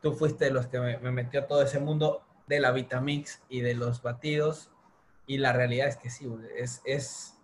[0.02, 3.60] tú fuiste de los que me, metió a todo ese mundo de la Vitamix y
[3.60, 4.68] de los batidos,
[5.28, 7.38] y la realidad es que sí, es, es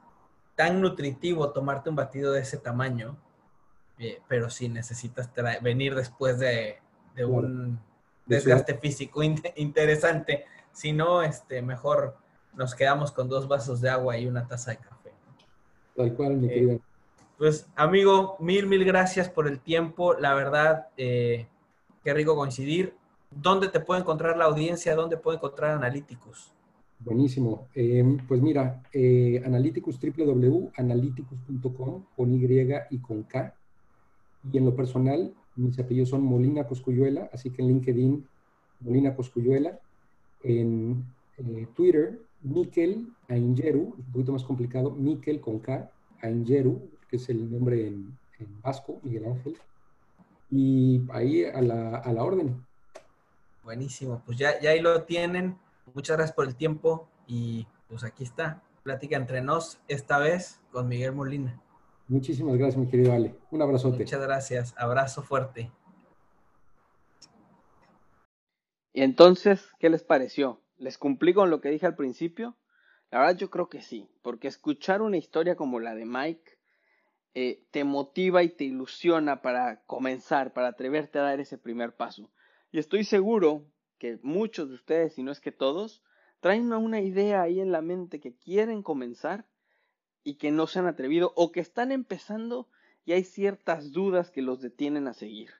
[0.57, 3.17] tan nutritivo tomarte un batido de ese tamaño,
[4.01, 5.31] eh, pero sí necesitas
[5.63, 6.81] venir después de,
[7.25, 7.79] un
[8.27, 12.17] desgaste físico interesante, si no, este, mejor
[12.55, 15.13] nos quedamos con dos vasos de agua y una taza de café.
[15.95, 16.81] Tal cual, mi eh.
[17.39, 20.15] Pues amigo, mil, mil gracias por el tiempo.
[20.15, 21.47] La verdad, eh,
[22.03, 22.95] qué rico coincidir.
[23.31, 24.95] ¿Dónde te puede encontrar la audiencia?
[24.95, 26.53] ¿Dónde puede encontrar Analyticus?
[26.99, 27.69] Buenísimo.
[27.75, 32.47] Em, pues mira, eh, Analyticus, www.analyticus.com con Y
[32.91, 33.55] y con K.
[34.51, 38.29] Y en lo personal, mis apellidos son Molina Coscuyuela, así que en LinkedIn,
[38.81, 39.79] Molina Coscuyuela.
[40.43, 41.05] En
[41.39, 45.91] eh, Twitter, Mikel Aingeru, un poquito más complicado, Mikel con K,
[46.23, 48.17] Aingeru, que es el nombre en,
[48.63, 49.57] vasco, Miguel Ángel.
[50.51, 52.65] Y ahí a la, a la orden.
[53.65, 55.57] Buenísimo, pues ya, ya ahí lo tienen.
[55.95, 58.63] Muchas gracias por el tiempo y pues aquí está.
[58.83, 61.61] Plática entre nos, esta vez con Miguel Molina.
[62.09, 63.35] Muchísimas gracias, mi querido Ale.
[63.51, 63.99] Un abrazote.
[63.99, 64.75] Muchas gracias.
[64.77, 65.71] Abrazo fuerte.
[68.93, 70.61] Y entonces, ¿qué les pareció?
[70.79, 72.57] ¿Les cumplí con lo que dije al principio?
[73.11, 76.59] La verdad yo creo que sí, porque escuchar una historia como la de Mike
[77.35, 82.31] eh, te motiva y te ilusiona para comenzar, para atreverte a dar ese primer paso.
[82.73, 83.67] Y estoy seguro
[83.99, 86.03] que muchos de ustedes, si no es que todos,
[86.41, 89.47] traen una idea ahí en la mente que quieren comenzar
[90.27, 92.69] y que no se han atrevido o que están empezando
[93.05, 95.53] y hay ciertas dudas que los detienen a seguir.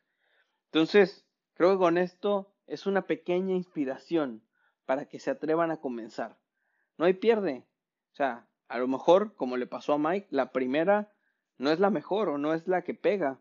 [0.65, 4.43] Entonces, creo que con esto es una pequeña inspiración
[4.85, 6.37] para que se atrevan a comenzar.
[6.99, 7.65] No hay pierde.
[8.11, 11.13] O sea, a lo mejor, como le pasó a Mike, la primera
[11.59, 13.39] no es la mejor o no es la que pega,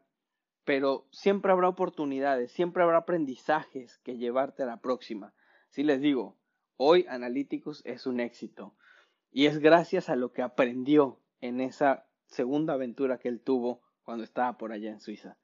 [0.63, 5.33] pero siempre habrá oportunidades, siempre habrá aprendizajes que llevarte a la próxima.
[5.71, 6.37] Si les digo,
[6.77, 8.75] hoy Analyticus es un éxito
[9.35, 14.23] y es gracias a lo que aprendió en esa segunda aventura que él tuvo cuando
[14.23, 15.35] estaba por allá en Suiza.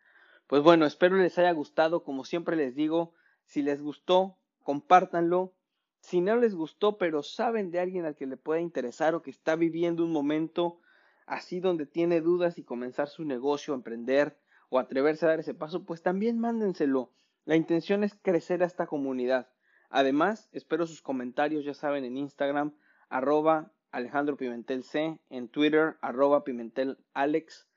[0.47, 3.13] Pues bueno, espero les haya gustado, como siempre les digo,
[3.43, 5.53] si les gustó, compártanlo.
[5.99, 9.29] Si no les gustó, pero saben de alguien al que le pueda interesar o que
[9.29, 10.79] está viviendo un momento
[11.25, 14.39] así donde tiene dudas y comenzar su negocio, emprender
[14.69, 17.11] o atreverse a dar ese paso, pues también mándenselo.
[17.43, 19.49] La intención es crecer a esta comunidad.
[19.89, 22.73] Además, espero sus comentarios, ya saben, en Instagram,
[23.09, 27.67] arroba Alejandro Pimentel C, en Twitter, arroba Pimentel Alex.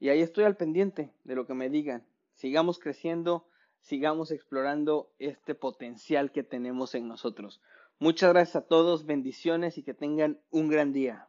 [0.00, 2.06] Y ahí estoy al pendiente de lo que me digan.
[2.32, 3.46] Sigamos creciendo,
[3.80, 7.60] sigamos explorando este potencial que tenemos en nosotros.
[7.98, 11.27] Muchas gracias a todos, bendiciones y que tengan un gran día.